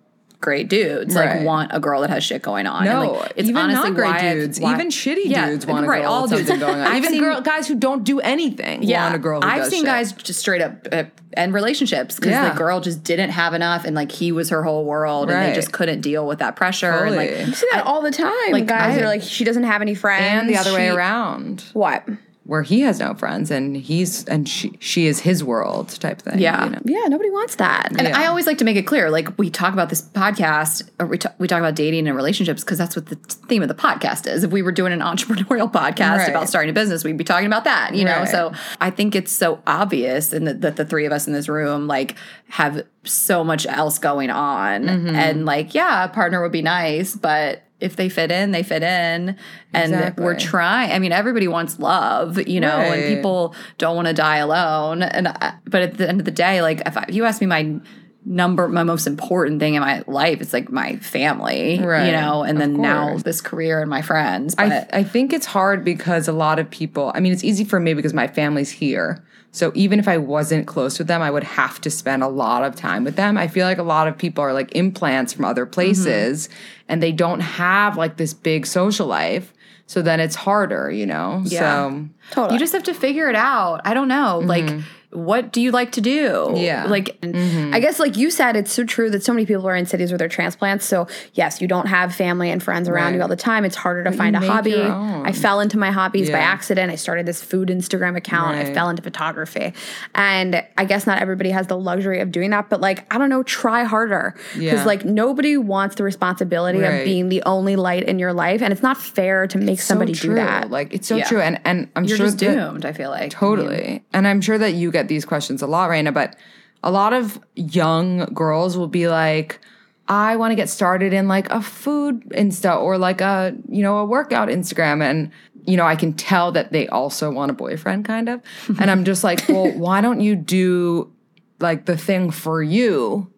[0.41, 2.85] great dudes, like want a girl that has shit going on.
[2.85, 5.65] no and, like, it's even honestly not great why dudes why- even shitty Yeah, dudes
[5.65, 6.47] want a right, girl all dudes.
[6.47, 9.41] something going on I've even seen- girl, guys who don't do anything want a girl
[9.41, 9.85] who I've seen shit.
[9.85, 11.03] guys just straight up uh,
[11.35, 12.49] end relationships because Yeah.
[12.49, 15.53] the girl just didn't have enough, and like he was her whole world, and they
[15.55, 16.91] just couldn't deal with that pressure.
[16.91, 18.51] And like, You see that all the time.
[18.51, 20.23] like, guys I- are like, she doesn't have any friends.
[20.41, 22.07] and the other way around What?
[22.47, 26.37] Where he has no friends and he's and she she is his world type thing.
[26.37, 26.65] Yeah.
[26.65, 26.79] you know?
[26.85, 27.89] Yeah, nobody wants that.
[27.97, 28.19] And Yeah.
[28.19, 31.17] I always like to make it clear, like we talk about this podcast, or we,
[31.17, 34.27] talk we talk about dating and relationships because that's what the theme of the podcast
[34.31, 34.43] is.
[34.43, 36.29] If we were doing an entrepreneurial podcast Right.
[36.29, 38.17] about starting a business, we'd be talking about that, you know.
[38.19, 38.29] Right.
[38.29, 41.49] So I think it's so obvious, and that, that the three of us in this
[41.49, 42.15] room like
[42.49, 45.15] have so much else going on, Mm-hmm.
[45.15, 47.63] and like, yeah, a partner would be nice, but.
[47.81, 49.35] If they fit in, they fit in,
[49.73, 50.91] and we're trying.
[50.91, 55.03] I mean, everybody wants love, you know, and people don't want to die alone.
[55.03, 57.41] And I, but at the end of the day, like if, I, if you ask
[57.41, 57.79] me my
[58.25, 62.07] number, my most important thing in my life, it's like my family, Right.
[62.07, 64.55] you know, and then now this career and my friends.
[64.55, 67.43] But I, th- I think it's hard because a lot of people, I mean, it's
[67.43, 69.23] easy for me because my family's here.
[69.51, 72.63] So even if I wasn't close with them, I would have to spend a lot
[72.63, 73.37] of time with them.
[73.37, 75.73] I feel like a lot of people are like implants from other mm-hmm.
[75.73, 76.49] places
[76.89, 79.53] and they don't have like this big social life.
[79.87, 81.43] So then it's harder, you know?
[81.45, 81.59] Yeah.
[81.59, 82.55] So Totally.
[82.55, 83.81] you just have to figure it out.
[83.85, 84.65] I don't know, like.
[84.65, 84.81] Mm-hmm.
[85.11, 86.53] What do you like to do?
[86.55, 86.85] Yeah.
[86.85, 87.73] Like, mm-hmm.
[87.73, 90.11] I guess, like you said, it's so true that so many people are in cities
[90.11, 90.85] where they're transplants.
[90.85, 93.65] So, yes, you don't have family and friends around you all the time.
[93.65, 94.81] It's harder to find a hobby.
[94.81, 96.91] I fell into my hobbies by accident.
[96.91, 98.57] I started this food Instagram account.
[98.57, 99.73] I fell into photography.
[100.13, 103.29] And I guess not everybody has the luxury of doing that, but like, I don't
[103.29, 104.35] know, try harder.
[104.53, 104.83] Because, Yeah.
[104.85, 108.61] like, nobody wants the responsibility of being the only light in your life.
[108.61, 110.69] And it's not fair to make somebody so do that.
[110.71, 111.25] Like it's so Yeah.
[111.25, 111.41] true.
[111.41, 112.85] And and I'm you're sure just that- doomed.
[112.85, 114.03] I feel like Totally.
[114.13, 116.35] And I'm sure that you get these questions a lot, Rayna, but
[116.83, 119.59] a lot of young girls will be like,
[120.07, 123.97] I want to get started in like a food Insta or like a, you know,
[123.97, 125.01] a workout Instagram.
[125.01, 125.31] And,
[125.65, 128.41] you know, I can tell that they also want a boyfriend kind of.
[128.79, 131.11] and I'm just like, well, why don't you do
[131.59, 133.31] like the thing for you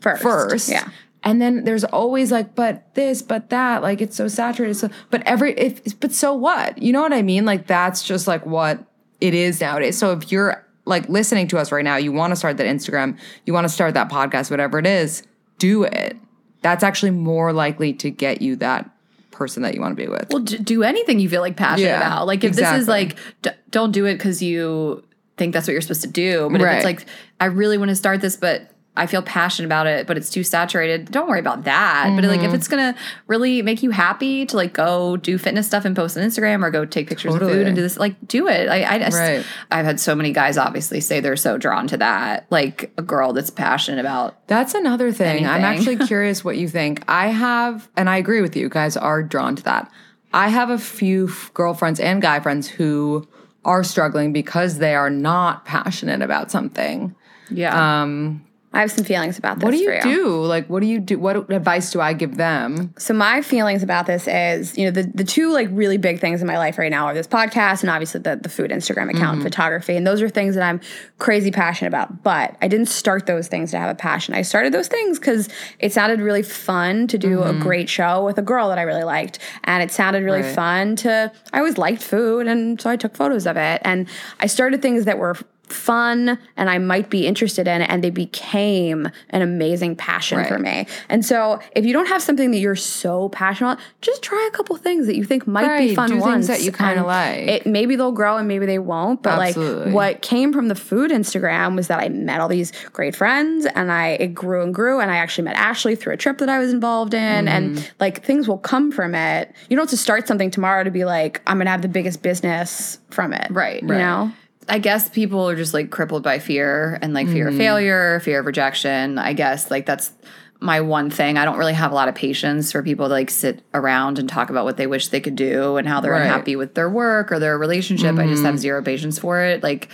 [0.00, 0.22] first.
[0.22, 0.68] first.
[0.68, 0.88] Yeah.
[1.24, 4.74] And then there's always like, but this, but that, like it's so saturated.
[4.74, 6.80] So, but every, if, but so what?
[6.80, 7.44] You know what I mean?
[7.44, 8.84] Like that's just like what
[9.20, 9.98] it is nowadays.
[9.98, 13.18] So if you're like listening to us right now, you want to start that Instagram,
[13.46, 15.22] you want to start that podcast, whatever it is,
[15.58, 16.16] do it.
[16.62, 18.88] That's actually more likely to get you that
[19.30, 20.28] person that you want to be with.
[20.30, 22.26] Well, do anything you feel like passionate Yeah, about.
[22.26, 25.04] Like if this is like, d- don't do it because you
[25.36, 26.48] think that's what you're supposed to do.
[26.50, 27.06] But if it's like,
[27.40, 30.44] I really want to start this, but I feel passionate about it, but it's too
[30.44, 31.10] saturated.
[31.10, 32.12] Don't worry about that.
[32.14, 32.48] But like, Mm-hmm.
[32.48, 32.94] if it's gonna
[33.26, 36.70] really make you happy to like go do fitness stuff and post on Instagram or
[36.70, 38.68] go take pictures of food and do this, like do it.
[38.68, 39.44] I, I just, Right.
[39.70, 42.46] I've had so many guys obviously say they're so drawn to that.
[42.50, 44.46] Like a girl that's passionate about.
[44.46, 45.46] That's another thing.
[45.46, 47.02] I'm actually curious what you think.
[47.08, 49.90] I have, and I agree with you, guys are drawn to that.
[50.34, 53.26] I have a few f- girlfriends and guy friends who
[53.64, 57.14] are struggling because they are not passionate about something.
[57.50, 58.02] Yeah.
[58.02, 58.44] Um,
[58.74, 60.44] I have some feelings about this what do for you do?
[60.44, 61.18] Like, what do you do?
[61.18, 62.94] What advice do I give them?
[62.98, 66.40] So my feelings about this is, you know, the, the two like really big things
[66.40, 69.22] in my life right now are this podcast and obviously the, the food Instagram account
[69.22, 69.32] Mm-hmm.
[69.34, 69.96] and photography.
[69.96, 70.80] And those are things that I'm
[71.18, 72.22] crazy passionate about.
[72.22, 74.34] But I didn't start those things to have a passion.
[74.34, 75.48] I started those things because
[75.78, 79.04] it sounded really fun to do a great show with a girl that I really
[79.04, 79.38] liked.
[79.64, 80.46] And it sounded really Mm-hmm.
[80.48, 80.54] Right.
[80.54, 83.80] fun to I always liked food and so I took photos of it.
[83.84, 84.08] And
[84.40, 85.36] I started things that were
[85.68, 90.86] fun and I might be interested in and they became an amazing passion for me.
[91.08, 94.54] And so if you don't have something that you're so passionate about, just try a
[94.56, 96.46] couple things that you think might be fun do once.
[96.48, 97.48] that you kinda like.
[97.48, 99.22] It maybe they'll grow and maybe they won't.
[99.22, 99.84] But Absolutely.
[99.86, 103.64] like what came from the food Instagram was that I met all these great friends
[103.66, 106.48] and I it grew and grew and I actually met Ashley through a trip that
[106.50, 107.48] I was involved in Mm-hmm.
[107.48, 109.54] and like things will come from it.
[109.70, 112.20] You don't have to start something tomorrow to be like, I'm gonna have the biggest
[112.22, 113.46] business from it.
[113.50, 113.98] Right, You right.
[113.98, 114.32] know?
[114.68, 117.60] I guess people are just like crippled by fear and like fear of mm-hmm.
[117.60, 119.18] failure, fear of rejection.
[119.18, 120.12] I guess like that's
[120.60, 121.36] my one thing.
[121.36, 124.28] I don't really have a lot of patience for people to like sit around and
[124.28, 126.22] talk about what they wish they could do and how they're Right.
[126.22, 128.16] unhappy with their work or their relationship.
[128.16, 128.60] I just have mm-hmm.
[128.60, 129.62] zero patience for it.
[129.62, 129.88] Like,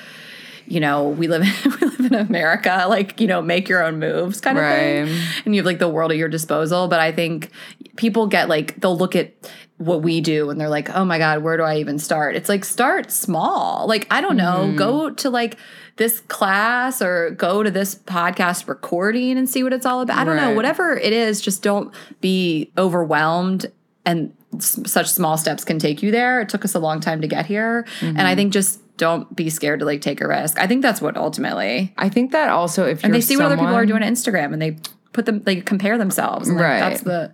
[0.71, 4.41] you know, we live we live in America, like, you know, make your own moves
[4.41, 5.07] kind of Right.
[5.07, 5.21] thing.
[5.45, 6.89] And you have like the world at your disposal.
[6.89, 7.51] But I think
[7.97, 9.35] people get like they'll look at
[9.79, 12.35] what we do and they're like, oh my God, where do I even start?
[12.35, 13.87] It's like start small.
[13.87, 14.77] Like, I don't know, mm-hmm.
[14.77, 15.57] go to like
[15.97, 20.19] this class or go to this podcast recording and see what it's all about.
[20.19, 23.67] I don't know, whatever it is, just don't be overwhelmed
[24.05, 26.41] and s- such small steps can take you there.
[26.41, 27.87] It took us a long time to get here.
[28.01, 28.37] And I mm-hmm.
[28.37, 30.59] think just don't be scared to like take a risk.
[30.59, 31.95] I think that's what ultimately.
[31.97, 34.53] I think that also if And they see what other people are doing on Instagram
[34.53, 34.77] and they
[35.13, 36.49] put them they compare themselves.
[36.49, 36.81] And, like, Right.
[36.81, 37.33] That's the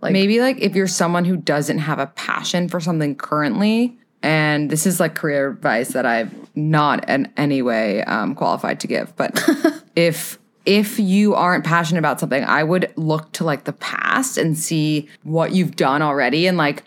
[0.00, 4.70] like maybe like if you're someone who doesn't have a passion for something currently and
[4.70, 9.14] this is like career advice that i've not in any way um, qualified to give
[9.16, 9.38] but
[9.96, 14.56] if if you aren't passionate about something i would look to like the past and
[14.56, 16.82] see what you've done already and like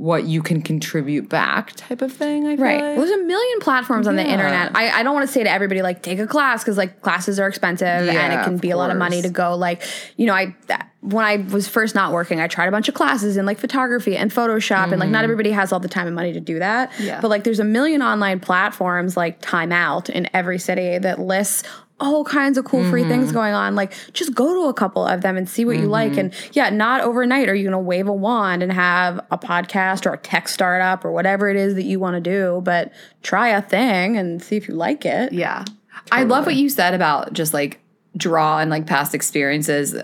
[0.00, 2.46] what you can contribute back type of thing.
[2.46, 2.74] I Right.
[2.80, 2.96] like.
[2.96, 4.74] Well, there's a million platforms on the internet.
[4.74, 7.38] I, I don't want to say to everybody like take a class because like classes
[7.38, 9.54] are expensive and it can be a lot of money to go.
[9.56, 9.82] Like
[10.16, 10.54] you know, I
[11.02, 14.16] when I was first not working, I tried a bunch of classes in like photography
[14.16, 15.12] and Photoshop, and like Mm-hmm.
[15.12, 16.92] not everybody has all the time and money to do that.
[16.98, 17.20] Yeah.
[17.20, 21.62] But like there's a million online platforms like Time Out in every city that lists
[22.00, 23.10] all kinds of cool free Mm-hmm.
[23.10, 23.74] things going on.
[23.74, 26.12] Like just go to a couple of them and see what you like.
[26.12, 26.20] Mm-hmm.
[26.20, 30.06] And yeah, not overnight are you going to wave a wand and have a podcast
[30.06, 32.92] or a tech startup or whatever it is that you want to do, but
[33.22, 35.32] try a thing and see if you like it.
[35.32, 35.64] Yeah.
[36.12, 37.80] I love what you said about just like
[38.16, 39.96] draw and like past experiences.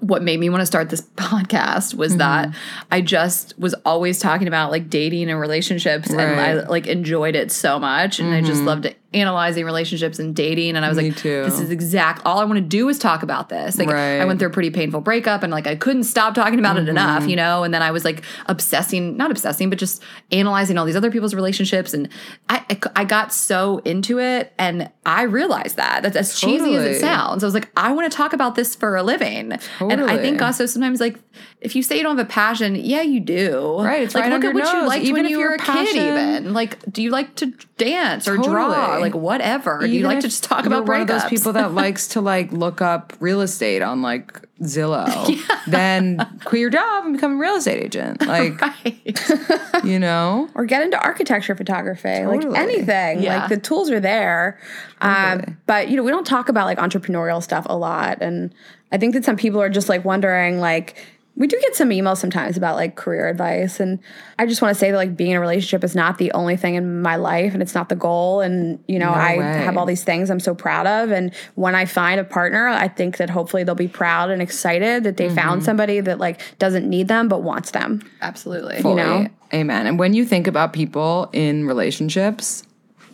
[0.00, 2.18] What made me want to start this podcast was mm-hmm.
[2.18, 2.54] that
[2.90, 7.50] I just was always talking about like dating and relationships and I like enjoyed it
[7.50, 8.66] so much and I just mm-hmm.
[8.66, 11.44] loved analyzing relationships and dating and I was Me like too.
[11.44, 13.78] this is exact all I want to do is talk about this.
[13.78, 16.76] Like I went through a pretty painful breakup and like I couldn't stop talking about
[16.76, 16.90] it mm-hmm.
[16.90, 20.84] enough, you know, and then I was like obsessing, not obsessing, but just analyzing all
[20.84, 22.08] these other people's relationships and
[22.48, 26.84] I I, I got so into it and I realized that that's as cheesy as
[26.84, 27.42] it sounds.
[27.42, 29.52] I was like I want to talk about this for a living.
[29.80, 31.18] And I think also sometimes like
[31.60, 33.80] if you say you don't have a passion, yeah, you do.
[33.80, 34.88] Right, it's like right look under at what your you nose.
[34.88, 36.52] liked Even when if you were a kid even.
[36.52, 38.98] Like do you like to dance or draw?
[39.06, 39.20] Totally.
[39.20, 39.80] Like whatever.
[39.80, 42.20] do you like to just talk you're about one of those people that likes to
[42.20, 47.36] like look up real estate on like Zillow, then quit your job and become a
[47.36, 48.24] real estate agent.
[48.26, 49.84] Like, right.
[49.84, 53.22] you know, Or get into architecture photography, like anything.
[53.22, 53.40] Yeah.
[53.40, 54.58] Like the tools are there.
[55.00, 58.18] Um, but, you know, we don't talk about like entrepreneurial stuff a lot.
[58.20, 58.52] And
[58.90, 62.16] I think that some people are just like wondering, like, we do get some emails
[62.16, 63.78] sometimes about like career advice.
[63.78, 63.98] And
[64.38, 66.56] I just want to say that like being in a relationship is not the only
[66.56, 68.40] thing in my life and it's not the goal.
[68.40, 69.44] And, you know, I way.
[69.44, 71.10] have all these things I'm so proud of.
[71.10, 75.04] And when I find a partner, I think that hopefully they'll be proud and excited
[75.04, 75.66] that they found mm-hmm.
[75.66, 78.02] somebody that like doesn't need them but wants them.
[78.22, 78.80] Absolutely.
[78.80, 78.96] fully.
[78.96, 79.28] know?
[79.52, 79.86] Amen.
[79.86, 82.62] And when you think about people in relationships,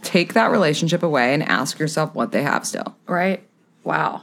[0.02, 2.96] take that relationship away and ask yourself what they have still.
[3.06, 3.42] Right.
[3.82, 4.22] Wow.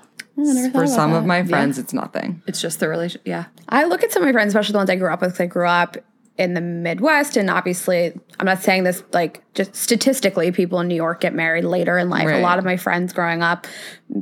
[0.72, 2.42] For some of my friends, it's nothing.
[2.48, 3.22] It's just the relation.
[3.26, 3.46] Yeah.
[3.68, 5.42] I look at some of my friends, especially the ones I grew up with, 'cause
[5.42, 5.98] I grew up
[6.38, 10.96] in the Midwest, and obviously, I'm not saying this like just statistically, people in New
[10.96, 12.30] York get married later in life.
[12.30, 13.68] A lot of my friends growing up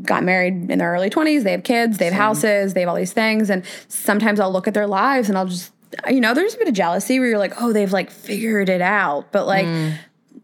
[0.01, 1.43] got married in their early 20s.
[1.43, 4.67] They have kids, they have houses, they have all these things, and sometimes I'll look
[4.67, 5.71] at their lives and I'll just,
[6.09, 8.81] you know, there's a bit of jealousy where you're like, oh, they've like figured it
[8.81, 9.67] out, but like.
[9.67, 9.93] Mm.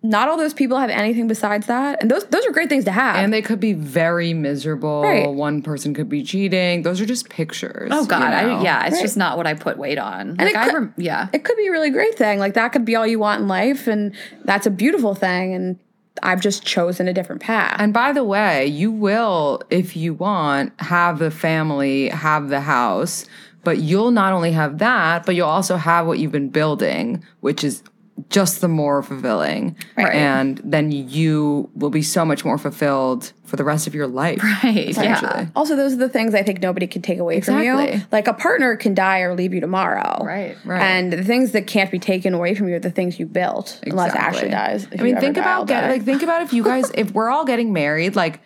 [0.06, 2.92] Not all those people have anything besides that, and those those are great things to
[2.92, 3.16] have.
[3.16, 5.02] And they could be very miserable.
[5.02, 5.30] Right.
[5.30, 6.82] One person could be cheating.
[6.82, 7.90] Those are just pictures.
[7.94, 8.20] Oh God.
[8.20, 8.86] you I, yeah.
[8.86, 9.02] It's Right.
[9.02, 10.32] just not what I put weight on.
[10.32, 10.66] And Like it I.
[10.66, 11.30] could- Rem- yeah.
[11.32, 12.38] it could be a really great thing.
[12.38, 15.54] Like that could be all you want in life, and that's a beautiful thing.
[15.54, 15.80] And
[16.22, 17.78] I've just chosen a different path.
[17.80, 23.26] And by the way, you will, if you want, have the family, have the house,
[23.64, 27.64] but you'll not only have that, but you'll also have what you've been building, which
[27.64, 27.82] is
[28.30, 29.76] just the more fulfilling.
[29.98, 30.14] Right.
[30.14, 34.42] And then you will be so much more fulfilled for the rest of your life.
[34.64, 34.96] Right.
[34.96, 35.48] Yeah.
[35.56, 38.02] Also, those are the things I think nobody can take away from you.
[38.12, 40.24] Like a partner can die or leave you tomorrow.
[40.24, 40.56] Right.
[40.64, 40.82] Right.
[40.82, 43.80] And the things that can't be taken away from you are the things you built,
[43.84, 43.90] Exactly.
[43.92, 44.88] unless Ashley dies.
[44.98, 47.12] I mean, think ever die, I'll about get, like think about if you guys if
[47.12, 48.42] we're all getting married, like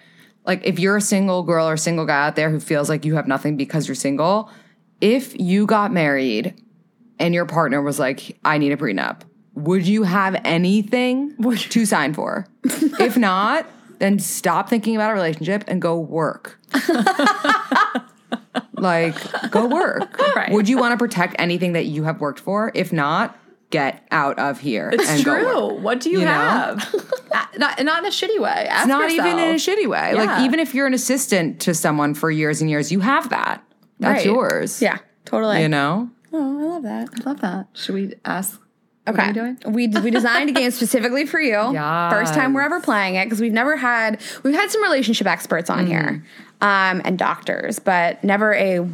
[0.45, 3.15] like if you're a single girl or single guy out there who feels like you
[3.15, 4.49] have nothing because you're single,
[5.01, 6.53] if you got married
[7.19, 9.21] and your partner was like, I need a prenup,
[9.57, 12.47] would you have anything to sign for?
[12.63, 13.65] if not,
[13.99, 16.59] then stop thinking about a relationship and go work.
[18.73, 19.15] like,
[19.51, 20.17] go work.
[20.35, 20.51] Right.
[20.51, 22.71] Would you want to protect anything that you have worked for?
[22.75, 23.37] If not,
[23.69, 25.41] get out of here It's and go work.
[25.43, 25.73] true.
[25.81, 26.93] What do you, You have?
[27.57, 28.67] Not, not in a shitty way.
[28.69, 29.27] Ask It's not yourself.
[29.27, 30.13] even in a shitty way.
[30.13, 33.63] Like even if you're an assistant to someone for years and years, you have that.
[33.99, 34.25] That's Right.
[34.25, 34.81] yours.
[34.81, 35.61] yeah, totally.
[35.61, 36.09] You know?
[36.31, 37.09] Oh, I love that.
[37.15, 37.67] I love that.
[37.73, 38.61] Should we ask?
[39.07, 39.23] What Okay.
[39.23, 39.57] are you doing?
[39.73, 41.55] We we designed a game specifically for you.
[42.11, 45.69] First time we're ever playing it because we've never had we've had some relationship experts
[45.69, 46.23] on here,
[46.61, 46.63] Mm-hmm.
[46.97, 48.87] um, and doctors, but never a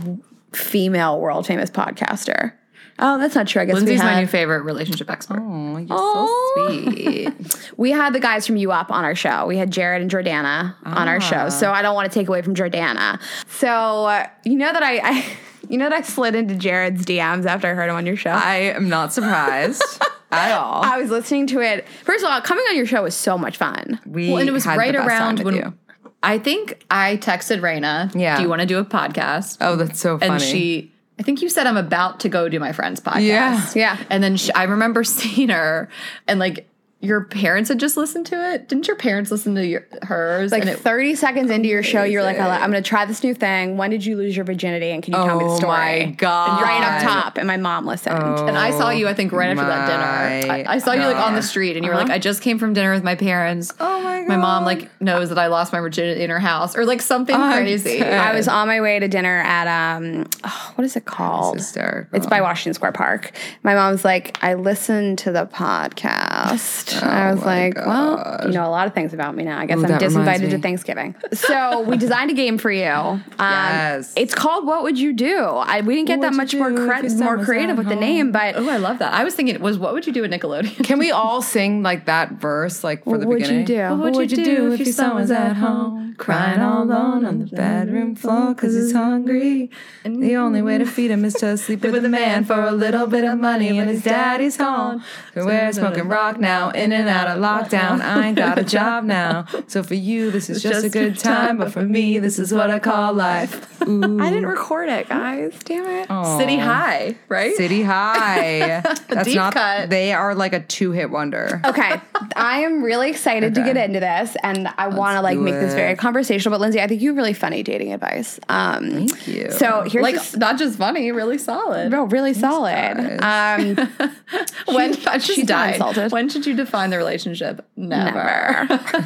[0.53, 2.53] female world famous podcaster.
[2.99, 3.59] Oh, that's not true.
[3.61, 5.39] I guess Lindsey's we my new favorite relationship expert.
[5.41, 6.53] Oh, you're Oh.
[6.55, 7.73] so sweet.
[7.77, 9.47] we had the guys from U Up on our show.
[9.47, 11.19] We had Jared and Jordana on our Ah.
[11.19, 11.49] show.
[11.49, 13.19] So I don't want to take away from Jordana.
[13.47, 15.25] So uh, you know that I, I
[15.73, 18.29] you know that I slid into Jared's DMs after I heard him on your show.
[18.29, 19.81] I am not surprised
[20.31, 20.83] at all.
[20.83, 21.87] I was listening to it.
[22.03, 23.99] First of all, coming on your show was so much fun.
[24.05, 25.73] We Well, and it was had right around when you.
[26.21, 28.13] I think I texted Rayna.
[28.13, 28.37] Yeah.
[28.37, 29.57] Do you want to do a podcast?
[29.61, 30.31] Oh, that's so funny.
[30.33, 33.23] and she, I think you said I'm about to go do my friend's podcast.
[33.23, 33.67] Yeah.
[33.73, 33.97] Yeah.
[34.11, 35.89] And then she, I remember seeing her
[36.27, 36.69] and like
[37.03, 38.69] your parents had just listened to it.
[38.69, 40.53] Didn't your parents listen to your, hers?
[40.53, 43.21] Like and it, 30 seconds into your show, you're like, I'm going to try this
[43.23, 43.75] new thing.
[43.75, 44.89] When did you lose your virginity?
[44.89, 45.73] And can you tell me the story?
[45.73, 46.05] Oh story?
[46.05, 46.61] my God.
[46.61, 47.37] Right up top.
[47.37, 48.17] And my mom listened.
[48.17, 50.53] and I saw you, I think, right after that dinner.
[50.53, 52.57] I, I saw you like on the street, and you were like, "I just came
[52.57, 53.73] from dinner with my parents.
[53.81, 54.27] Oh my God.
[54.27, 57.35] My mom like knows that I lost my virginity in her house, or like something
[57.35, 61.05] I'm crazy." I was on my way to dinner at, um, oh, what is it
[61.05, 61.57] called?
[61.57, 62.17] hysterical.
[62.17, 63.31] It's by Washington Square Park.
[63.63, 66.92] My mom's like, I listened to the podcast.
[67.01, 69.59] I was like, well, you know a lot of things about me now.
[69.59, 70.59] I guess Ooh, I'm disinvited to.
[70.59, 71.15] Thanksgiving.
[71.33, 72.83] So we designed a game for you.
[72.85, 74.13] Um, Yes.
[74.15, 75.39] It's called What Would You Do?
[75.39, 77.77] I, we didn't get What that much more, cre- if your son more creative at
[77.77, 79.13] with the name, but Oh, I love that.
[79.13, 80.83] I was thinking, was what would you do at Nickelodeon?
[80.85, 83.81] Can we all sing like that verse, like for What the would you do?
[83.95, 87.45] What would you do if your son was at home, crying all alone on the
[87.45, 89.69] bedroom floor because he's hungry?
[90.03, 92.71] And the only way to feed him is to sleep with a man for a
[92.71, 95.03] little bit of money when his daddy's home.
[95.33, 98.01] So we're smoking rock now, in and out of lockdown.
[98.01, 99.45] I ain't got a job now.
[99.67, 102.69] So for you, this is just, a good time, but for me, this is what
[102.69, 103.81] I call life.
[103.87, 104.19] Ooh.
[104.21, 105.53] I didn't record it, guys.
[105.65, 106.37] Damn it.
[106.39, 107.55] City High, right?
[107.55, 108.81] City High.
[109.07, 109.53] That's Deep not.
[109.53, 109.89] cut.
[109.89, 111.61] They are like a two-hit wonder.
[111.65, 111.99] Okay,
[112.35, 115.55] I am really excited to get into this, and I want to like do make
[115.55, 116.53] this very conversational.
[116.57, 118.39] But Lindsey, I think you have really funny dating advice.
[118.49, 119.51] Um, Thank you.
[119.51, 121.91] So here's Like this- not just funny, really solid.
[121.91, 123.19] no, really solid.
[123.21, 123.75] Um,
[124.73, 125.73] when I just she's not died.
[125.75, 126.11] insulted.
[126.11, 127.65] When should you define the relationship?
[127.75, 128.65] Never.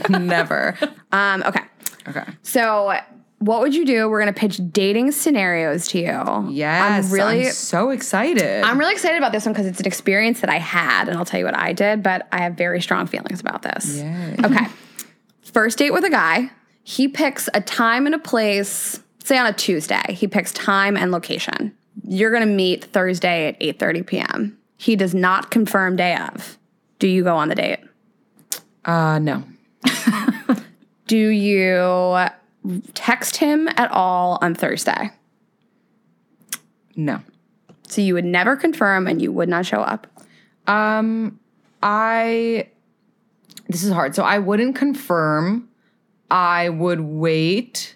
[0.09, 0.20] never.
[0.20, 0.78] Never.
[1.11, 1.61] um, okay,
[2.07, 2.24] Okay.
[2.41, 2.97] so
[3.39, 4.09] what would you do?
[4.09, 6.49] We're gonna pitch dating scenarios to you.
[6.51, 7.05] Yes.
[7.05, 7.45] I'm really.
[7.47, 8.63] I'm so excited.
[8.63, 11.26] I'm really excited about this one because it's an experience that I had, and I'll
[11.26, 13.97] tell you what I did, but I have very strong feelings about this.
[13.97, 14.36] Yay.
[14.43, 14.65] Okay.
[15.43, 16.49] First date with a guy.
[16.84, 20.13] He picks a time and a place, say on a Tuesday.
[20.13, 21.76] He picks time and location.
[22.03, 24.57] You're going to meet Thursday at 8:30 p.m.
[24.78, 26.57] He does not confirm day of.
[27.00, 27.80] Do you go on the date?
[28.86, 29.43] Uh, no.
[31.08, 32.28] Do you
[32.93, 35.12] text him at all on Thursday?
[36.95, 37.22] No.
[37.88, 40.08] So you would never confirm and you would not show up.
[40.68, 41.39] Um,
[41.82, 42.70] I.
[43.70, 44.16] This is hard.
[44.16, 45.70] So I wouldn't confirm.
[46.30, 47.95] I would wait,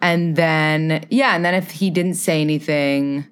[0.00, 3.26] and then yeah, and then if he didn't say anything,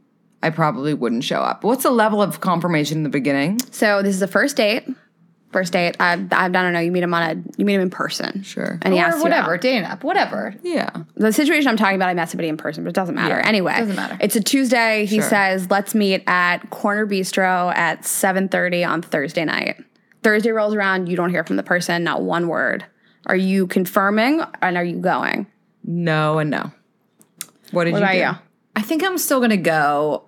[0.47, 1.64] I probably wouldn't show up.
[1.64, 3.59] What's the level of confirmation in the beginning?
[3.72, 4.86] So this is the first date.
[5.53, 5.97] First date.
[5.99, 6.78] I, I don't know.
[6.80, 7.42] You meet him on a.
[7.57, 8.42] You meet him in person.
[8.42, 8.78] Sure.
[8.82, 9.61] And he asks or you whatever, out.
[9.61, 10.55] dating up, whatever.
[10.62, 10.90] Yeah.
[11.16, 13.36] The situation I'm talking about, I met somebody in person, but it doesn't matter.
[13.40, 14.18] anyway, doesn't matter.
[14.20, 15.07] It's a Tuesday.
[15.07, 15.28] He Sure.
[15.28, 19.76] says, "Let's meet at Corner Bistro at 7:30 on Thursday night."
[20.22, 21.09] Thursday rolls around.
[21.09, 22.05] You don't hear from the person.
[22.05, 22.84] Not one word.
[23.26, 25.47] Are you confirming and are you going?
[25.84, 26.70] No and no.
[27.72, 28.18] What did What you about do?
[28.18, 28.45] you?
[28.77, 30.27] I think I'm still gonna go.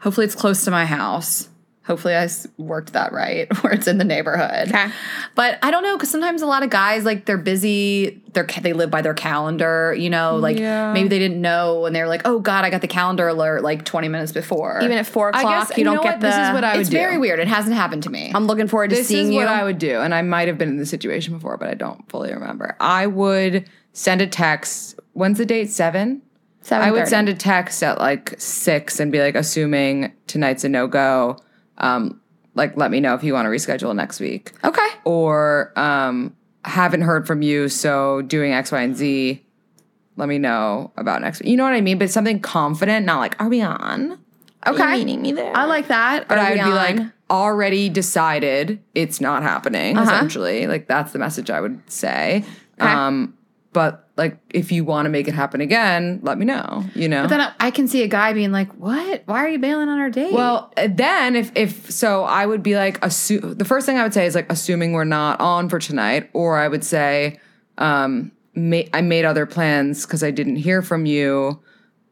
[0.00, 1.48] Hopefully, it's close to my house.
[1.84, 2.28] Hopefully, I
[2.58, 4.68] worked that right, where it's in the neighborhood.
[4.68, 4.90] Okay.
[5.34, 8.22] But I don't know because sometimes a lot of guys like they're busy.
[8.32, 9.94] They're they live by their calendar.
[9.98, 10.92] You know, like Yeah.
[10.92, 13.84] maybe they didn't know and they're like, oh God, I got the calendar alert like
[13.84, 14.78] 20 minutes before.
[14.82, 16.26] Even at four o'clock, guess you know don't get the.
[16.28, 16.96] This is what I would it's do.
[16.98, 17.40] very weird.
[17.40, 18.30] It hasn't happened to me.
[18.34, 19.36] I'm looking forward to This seeing is you.
[19.38, 21.74] what I would do, and I might have been in this situation before, but I
[21.74, 22.76] don't fully remember.
[22.78, 25.00] I would send a text.
[25.14, 25.70] When's the date?
[25.70, 26.22] Seven.
[26.70, 30.86] I would send a text at like six and be like, assuming tonight's a no
[30.86, 31.38] go.
[31.78, 32.20] Um,
[32.54, 34.86] like, let me know if you want to reschedule next week, Okay.
[35.04, 39.44] or um, haven't heard from you, so doing X, Y, and Z.
[40.16, 41.48] Let me know about next week.
[41.48, 41.98] You know what I mean?
[41.98, 44.18] But something confident, not like, are we on?
[44.64, 44.92] Are you Okay.
[44.98, 45.56] meeting me there?
[45.56, 46.28] I like that.
[46.28, 46.70] But Are I would be on?
[46.74, 50.04] like, already decided it's not happening, Uh-huh.
[50.12, 50.66] essentially.
[50.66, 52.44] Like, that's the message I would say.
[52.78, 52.90] Okay.
[52.92, 53.34] Um,
[53.72, 57.22] but like, if you want to make it happen again, let me know, you know?
[57.22, 59.22] But then I, can see a guy being like, what?
[59.24, 60.34] Why are you bailing on our date?
[60.34, 64.02] well, uh, then if, if, so I would be like, assu- the first thing I
[64.02, 67.40] would say is like, assuming we're not on for tonight, or I would say,
[67.78, 71.58] um, ma- I made other plans because I didn't hear from you.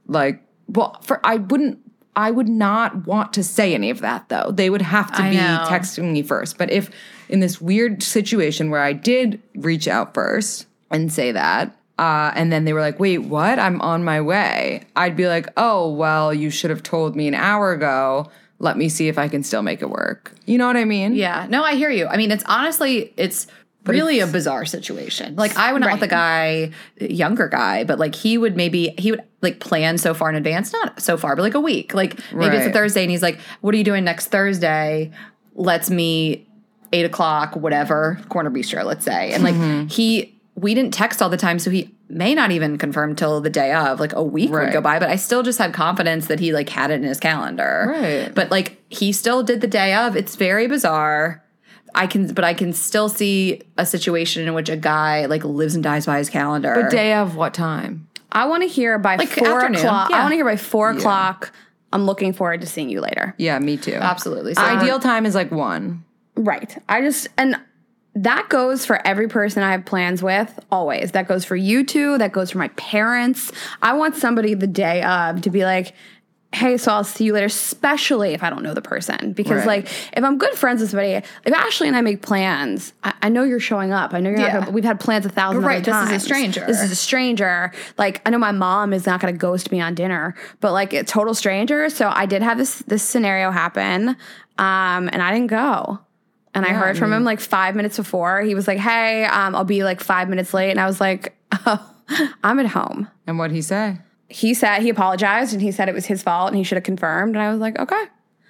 [0.06, 1.78] Like, well, for, I wouldn't,
[2.16, 4.50] I would not want to say any of that though.
[4.50, 5.66] They would have to I be know.
[5.68, 6.56] texting me first.
[6.56, 6.90] But if
[7.28, 12.52] in this weird situation where I did reach out first and say that, uh, and
[12.52, 13.58] then they were like, wait, what?
[13.58, 14.82] I'm on my way.
[14.96, 18.30] I'd be like, oh, well, you should have told me an hour ago.
[18.60, 20.32] Let me see if I can still make it work.
[20.46, 21.14] You know what I mean?
[21.14, 22.06] Yeah, no, I hear you.
[22.06, 23.46] I mean, it's honestly, it's
[23.86, 25.36] really a bizarre situation.
[25.36, 29.12] Like, I went out with a guy, younger guy, but like he would maybe he
[29.12, 31.94] would like plan so far in advance, not so far, but like a week.
[31.94, 35.10] Like maybe it's a Thursday, and he's like, "What are you doing next Thursday?
[35.54, 36.48] Let's meet
[36.92, 39.86] eight o'clock, whatever, corner bistro, let's say." And like Mm-hmm.
[39.86, 40.34] he.
[40.58, 43.72] We didn't text all the time, so he may not even confirm till the day
[43.72, 44.00] of.
[44.00, 46.68] Like a week would go by, but I still just had confidence that he like
[46.68, 47.86] had it in his calendar.
[47.88, 48.34] Right.
[48.34, 50.16] But like he still did the day of.
[50.16, 51.44] It's very bizarre.
[51.94, 55.74] I can, but I can still see a situation in which a guy like lives
[55.74, 56.74] and dies by his calendar.
[56.74, 58.08] But day of what time?
[58.30, 60.10] I want to hear by Like four afternoon, o'clock.
[60.12, 61.52] I want to hear by four o'clock.
[61.92, 63.34] I'm looking forward to seeing you later.
[63.38, 63.94] Yeah, me too.
[63.94, 64.54] Absolutely.
[64.54, 66.04] So Ideal time is like one.
[66.36, 66.76] Right.
[66.88, 67.56] I just and
[68.14, 71.12] that goes for every person I have plans with always.
[71.12, 73.52] That goes for you two, that goes for my parents.
[73.82, 75.94] I want somebody the day of to be like,
[76.52, 79.84] "Hey, so I'll see you later," especially if I don't know the person because Right.
[79.84, 79.86] like
[80.16, 83.44] if I'm good friends with somebody, if Ashley and I make plans, I, I know
[83.44, 84.12] you're showing up.
[84.14, 84.52] I know you're Yeah.
[84.54, 86.64] not gonna, we've had plans a thousand right, this is a stranger.
[86.66, 87.70] This is a stranger.
[87.98, 90.92] Like I know my mom is not going to ghost me on dinner, but like
[90.92, 91.88] a total stranger.
[91.90, 94.08] So I did have this this scenario happen,
[94.58, 96.00] um, and I didn't go.
[96.58, 98.40] And I heard from him like five minutes before.
[98.42, 101.36] He was like, "Hey, um, I'll be like five minutes late," and I was like,
[101.66, 101.94] "Oh,
[102.42, 103.98] I'm at home." And what'd he say?
[104.28, 106.84] He said he apologized and he said it was his fault and he should have
[106.84, 107.34] confirmed.
[107.34, 108.02] And I was like, "Okay."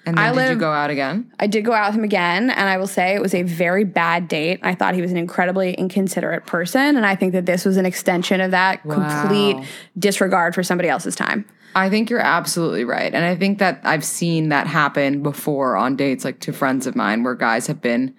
[0.06, 1.30] And then I did live- you go out again?
[1.38, 3.84] I did go out with him again, and I will say it was a very
[3.84, 4.58] bad date.
[4.62, 7.84] I thought he was an incredibly inconsiderate person, and I think that this was an
[7.84, 9.58] extension of that complete
[9.98, 11.44] disregard for somebody else's time.
[11.74, 13.12] I think you're absolutely right.
[13.14, 16.96] And I think that I've seen that happen before on dates, like to friends of
[16.96, 18.14] mine, where guys have been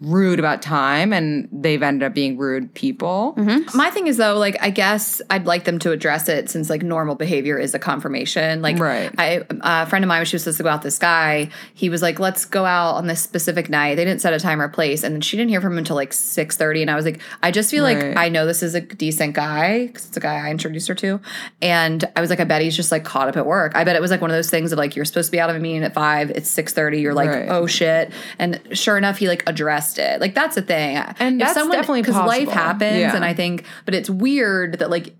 [0.00, 3.34] rude about time and they've ended up being rude people.
[3.36, 3.76] Mm-hmm.
[3.76, 6.82] My thing is though, like I guess I'd like them to address it since like
[6.82, 8.62] normal behavior is a confirmation.
[8.62, 9.10] Like Right.
[9.18, 11.50] I a friend of mine when she was supposed to go out with this guy,
[11.74, 14.60] he was like, "Let's go out on this specific night." They didn't set a time
[14.60, 16.82] or place, and then she didn't hear from him until like six thirty.
[16.82, 18.08] And I was like, I just feel Right.
[18.08, 20.94] like I know this is a decent guy because it's a guy I introduced her
[20.96, 21.20] to,
[21.62, 23.72] and I was like, I bet he's just like caught up at work.
[23.74, 25.40] I bet it was like one of those things of like you're supposed to be
[25.40, 27.00] out of a meeting at five, it's six thirty.
[27.00, 27.48] You're like, Right.
[27.48, 30.20] oh shit, and sure enough, he like addressed it.
[30.20, 30.96] Like that's a thing.
[30.96, 33.14] And that's definitely because life happens, Yeah.
[33.14, 35.14] and I think, but it's weird that like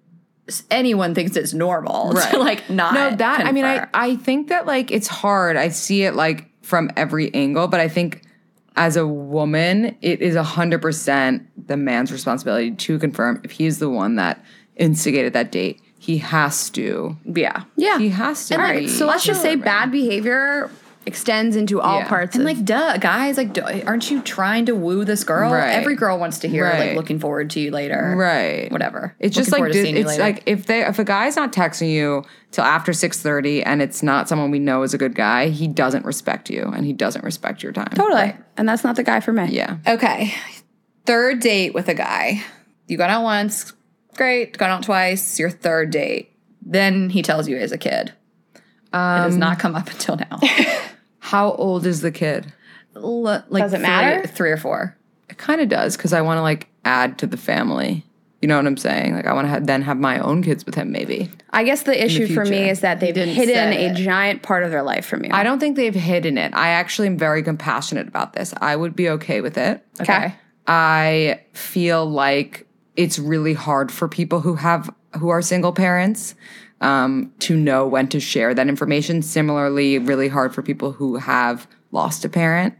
[0.70, 2.94] anyone thinks it's normal to like not.
[2.94, 3.86] No, that I mean, I.
[3.94, 5.56] I think that like it's hard.
[5.56, 8.22] I see it like from every angle, but I think
[8.76, 13.78] as a woman, it is a hundred percent the man's responsibility to confirm if he's
[13.78, 14.42] the one that
[14.76, 15.80] instigated that date.
[16.00, 17.16] He has to.
[17.24, 17.64] yeah.
[17.76, 17.98] Yeah.
[17.98, 18.54] He has to.
[18.54, 20.70] And like, so let's just say bad behavior
[21.08, 22.08] extends into all Yeah.
[22.08, 25.50] parts And of like, duh, guys, like, duh, aren't you trying to woo this girl?
[25.50, 25.70] Right.
[25.74, 26.88] Every girl wants to hear, Right.
[26.88, 28.14] like, looking forward to you later.
[28.16, 28.70] Right.
[28.70, 29.16] Whatever.
[29.18, 30.22] It's just like forward to di- seeing you it's later.
[30.22, 34.02] like if they if a guy's not texting you till after six thirty and it's
[34.02, 37.24] not someone we know is a good guy, he doesn't respect you and he doesn't
[37.24, 37.88] respect your time.
[37.94, 38.36] totally.
[38.56, 39.46] And that's not the guy for me.
[39.50, 39.78] Yeah.
[39.86, 40.32] Okay.
[41.06, 42.42] Third date with a guy.
[42.86, 43.72] You got out once,
[44.16, 44.56] great.
[44.58, 46.32] Got out twice, your third date.
[46.64, 48.12] Then he tells you he has a kid.
[48.54, 48.60] it
[48.92, 50.38] has Um, not come up until now.
[51.28, 52.52] How old is the kid?
[52.96, 54.26] L- like Does it three- matter?
[54.26, 54.96] Three or four.
[55.28, 58.04] It kind of does because I want to like add to the family.
[58.40, 59.14] You know what I'm saying?
[59.14, 60.90] Like I want to ha- then have my own kids with him.
[60.90, 63.94] Maybe I guess the issue for me is that they've didn't hidden a it.
[63.96, 65.30] giant part of their life from you.
[65.32, 66.54] I don't think they've hidden it.
[66.54, 68.54] I actually am very compassionate about this.
[68.60, 69.84] I would be okay with it.
[70.00, 70.34] Okay.
[70.66, 72.66] I feel like
[72.96, 76.34] it's really hard for people who have who are single parents
[76.80, 79.22] um, to know when to share that information.
[79.22, 82.74] Similarly, really hard for people who have lost a parent.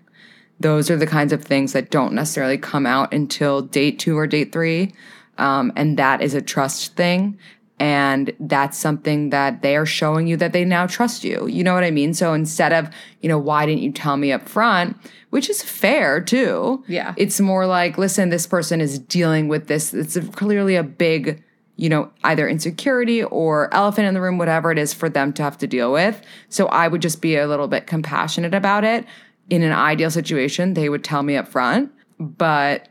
[0.61, 4.27] Those are the kinds of things that don't necessarily come out until date two or
[4.27, 4.93] date three,
[5.37, 7.39] um, and that is a trust thing.
[7.81, 11.47] And that's something that they are showing you that they now trust you.
[11.47, 12.13] You know what I mean?
[12.13, 12.91] So instead of,
[13.21, 14.97] you know, why didn't you tell me up front?
[15.31, 16.83] Which is fair too.
[16.89, 17.15] Yeah.
[17.17, 19.95] It's more like, listen, this person is dealing with this.
[19.95, 21.41] It's clearly a big,
[21.79, 25.45] you know, either insecurity or elephant in the room, whatever it is for them to
[25.45, 26.21] have to deal with.
[26.49, 29.07] So I would just be a little bit compassionate about it.
[29.49, 32.89] In an ideal situation, they would tell me up front, but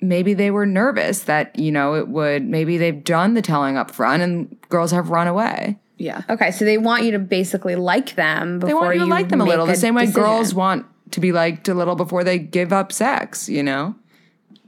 [0.00, 3.92] maybe they were nervous that, you know, it would, maybe they've done the telling up
[3.92, 5.78] front and girls have run away.
[5.96, 6.22] Yeah.
[6.28, 9.28] Okay, so they want you to basically like them before They want you to like
[9.28, 10.22] them a little, the same way decision.
[10.22, 13.94] girls want to be liked a little before they give up sex, you know?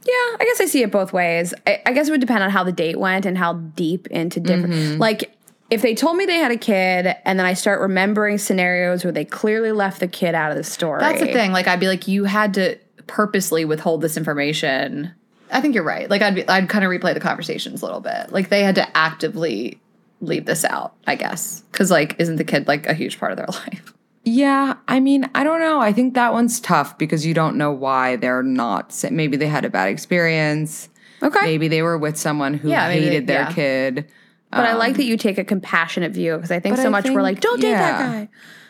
[0.05, 1.55] Yeah, I guess I see it both ways.
[1.67, 4.41] I, I guess it would depend on how the date went and how deep into
[4.41, 4.75] different.
[4.75, 5.01] Mm-hmm.
[5.01, 5.35] Like,
[5.71, 9.13] if they told me they had a kid, and then I start remembering scenarios where
[9.13, 11.01] they clearly left the kid out of the story.
[11.01, 11.53] That's the thing.
[11.53, 15.13] Like I'd be like, you had to purposely withhold this information.
[15.51, 16.09] I think you're right.
[16.09, 18.33] Like I'd be, I'd kind of replay the conversations a little bit.
[18.33, 19.81] Like they had to actively
[20.21, 20.95] leave this out.
[21.07, 23.93] I guess because like isn't the kid like a huge part of their life?
[24.31, 25.81] Yeah, I mean, I don't know.
[25.81, 28.95] I think that one's tough because you don't know why they're not.
[29.11, 30.91] Maybe they had a bad experience.
[31.23, 31.41] Okay.
[31.43, 33.53] Maybe they were with someone who Yeah, maybe they- hated their yeah.
[33.53, 34.11] kid.
[34.51, 36.89] But I like um, that you take a compassionate view because I think so I
[36.89, 38.29] much we're like, don't date that guy.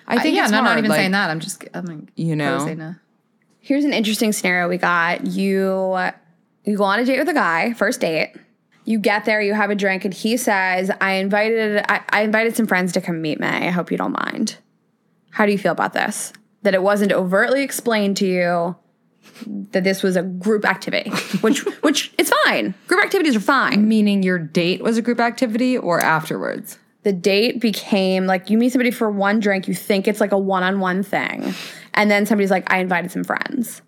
[0.08, 1.30] I think yeah, it's no, I'm not even like, saying that.
[1.30, 2.94] I'm just I'm like, You know.
[3.60, 5.26] Here's an interesting scenario we got.
[5.26, 5.96] You
[6.64, 8.34] you go on a date with a guy, first date.
[8.86, 12.56] You get there, you have a drink, and he says, "I invited I, I invited
[12.56, 13.46] some friends to come meet me.
[13.46, 14.56] I hope you don't mind."
[15.30, 16.32] How do you feel about this?
[16.62, 18.76] That it wasn't overtly explained to you,
[19.72, 21.10] that this was a group activity,
[21.40, 22.74] which which it's fine.
[22.86, 23.88] Group activities are fine.
[23.88, 26.78] Meaning your date was a group activity or afterwards?
[27.04, 30.38] The date became like you meet somebody for one drink, you think it's like a
[30.38, 31.54] one-on-one thing,
[31.94, 33.82] and then somebody's like, "I invited some friends,"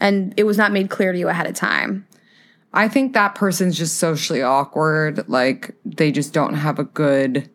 [0.00, 2.06] and it was not made clear to you ahead of time.
[2.72, 5.28] I think that person's just socially awkward.
[5.28, 7.48] Like they just don't have a good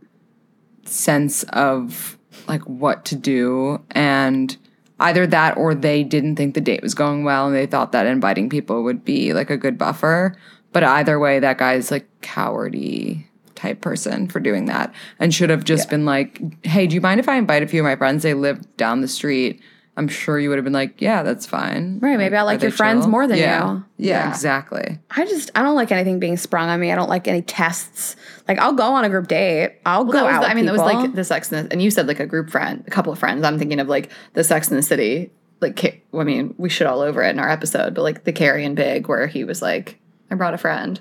[0.85, 2.17] sense of
[2.47, 4.57] like what to do and
[4.99, 8.05] either that or they didn't think the date was going well and they thought that
[8.05, 10.35] inviting people would be like a good buffer.
[10.71, 13.25] But either way, that guy's like cowardy
[13.55, 17.19] type person for doing that and should have just been like, hey, do you mind
[17.19, 18.23] if I invite a few of my friends?
[18.23, 19.61] They live down the street.
[19.97, 21.99] I'm sure you would have been like, yeah, that's fine.
[21.99, 23.73] Right, maybe I like your friends more than yeah.
[23.73, 23.83] you.
[23.97, 24.29] Yeah, Yeah.
[24.29, 24.99] exactly.
[25.09, 26.91] I just I don't like anything being sprung on me.
[26.91, 28.15] I don't like any tests.
[28.47, 29.79] Like I'll go on a group date.
[29.85, 30.43] I'll go out.
[30.43, 32.25] the- I mean, that was like the Sex and the, and you said like a
[32.25, 33.43] group friend, a couple of friends.
[33.43, 35.31] I'm thinking of like the Sex in the City.
[35.59, 38.65] Like, I mean, we should all over it in our episode, but like the Carrie
[38.65, 39.99] and Big, where he was like,
[40.31, 40.99] "I brought a friend."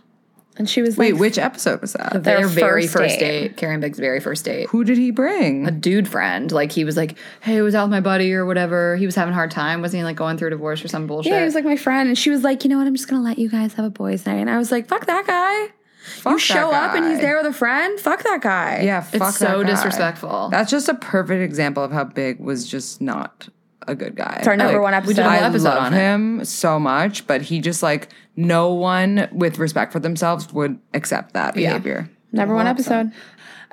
[0.61, 2.13] And she was like, Wait, like, which episode was that?
[2.13, 3.49] Their Their very first first date.
[3.49, 4.69] date, Carrie and Big's very first date.
[4.69, 5.67] Who did he bring?
[5.67, 6.53] a dude friend.
[6.53, 9.15] Like he was like, "Hey, I was out with my buddy or whatever." He was
[9.17, 9.81] having a hard time.
[9.83, 11.33] Wasn't he like going through a divorce or some bullshit?
[11.33, 12.87] Yeah, he was like my friend, and she was like, you know what?
[12.87, 14.35] I'm just gonna let you guys have a boys' night.
[14.37, 15.73] And I was like, fuck that guy.
[16.03, 17.99] Fuck you show that up and he's there with a friend.
[18.01, 18.81] Fuck that guy.
[18.83, 19.59] Yeah, fuck it's so that guy.
[19.59, 20.49] So disrespectful.
[20.51, 23.49] That's just a perfect example of how Big was just not
[23.91, 24.37] a good guy.
[24.39, 25.17] It's our number one episode.
[25.17, 25.97] did a whole I love on it.
[25.97, 31.35] him so much, but he just like no one with respect for themselves would accept
[31.35, 31.71] that Yeah.
[31.71, 32.11] behavior.
[32.33, 33.13] Number one Well, so- episode.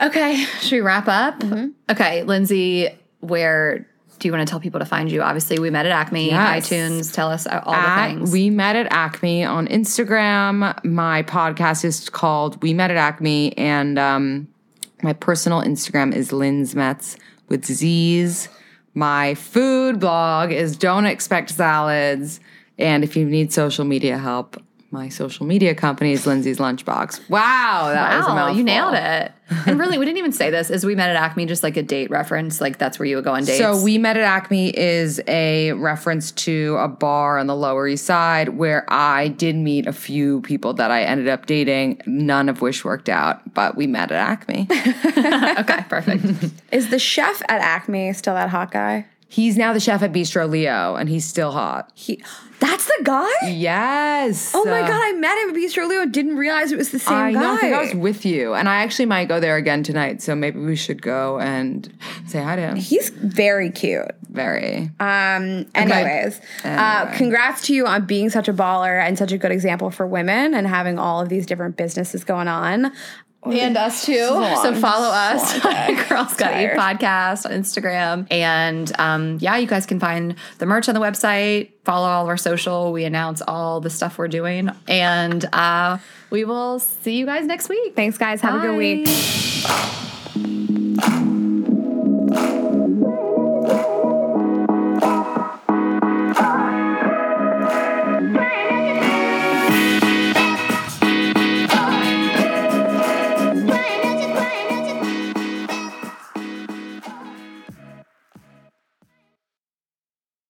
[0.02, 1.40] okay, should we wrap up?
[1.40, 1.68] Mm-hmm.
[1.92, 2.90] Okay, Lindsey,
[3.20, 3.88] where
[4.20, 5.22] do you want to tell people to find you?
[5.22, 6.68] Obviously, we met at Acme, Yes.
[6.70, 7.14] iTunes.
[7.14, 8.32] Tell us all At- the things.
[8.32, 10.84] We met at Acme on Instagram.
[10.84, 14.48] My podcast is called We Met at Acme, and um,
[15.04, 17.16] my personal Instagram is Lindz Metz
[17.48, 18.50] with Z's.
[18.98, 22.40] My food blog is Don't Expect Salads.
[22.80, 24.60] And if you need social media help,
[24.90, 27.30] my social media company is Lindsey's Lunchbox.
[27.30, 28.58] Wow, that was a Wow, mouthful.
[28.58, 29.32] you nailed it.
[29.66, 30.70] and really, we didn't even say this.
[30.70, 32.60] Is we met at Acme just like a date reference?
[32.62, 33.60] Like that's where you would go on dates.
[33.60, 38.06] So we met at Acme is a reference to a bar on the Lower East
[38.06, 42.62] Side where I did meet a few people that I ended up dating, none of
[42.62, 44.68] which worked out, but we met at Acme.
[44.72, 46.24] okay, perfect.
[46.72, 49.06] Is the chef at Acme still that hot guy?
[49.30, 51.92] he's now the chef at Bistro Leo, and he's still hot.
[51.94, 52.24] He,
[52.60, 53.30] that's the guy.
[53.48, 54.52] Yes.
[54.56, 56.06] Oh my Uh, god, I met him at Bistro Leo.
[56.06, 57.40] Didn't realize it was the same I guy.
[57.40, 57.54] know.
[57.54, 60.22] I think I was with you, and I actually might go there again tonight.
[60.22, 61.92] So maybe we should go and
[62.26, 62.76] say hi to him.
[62.76, 64.08] He's very cute.
[64.30, 64.90] Very.
[65.00, 67.18] Um, anyways, uh, Anyway.
[67.18, 70.54] congrats to you on being such a baller and such a good example for women
[70.54, 72.92] and having all of these different businesses going on
[73.52, 74.14] and us too.
[74.14, 78.28] So follow us on Girls podcast on Instagram.
[78.32, 82.30] And um, yeah, you guys can find the merch on the website, follow all of
[82.30, 82.92] our social.
[82.92, 84.70] We announce all the stuff we're doing.
[84.88, 85.98] And uh,
[86.30, 87.96] we will see you guys next week.
[87.96, 88.42] Thanks, guys.
[88.42, 88.66] Have Bye.
[88.66, 89.08] a good week.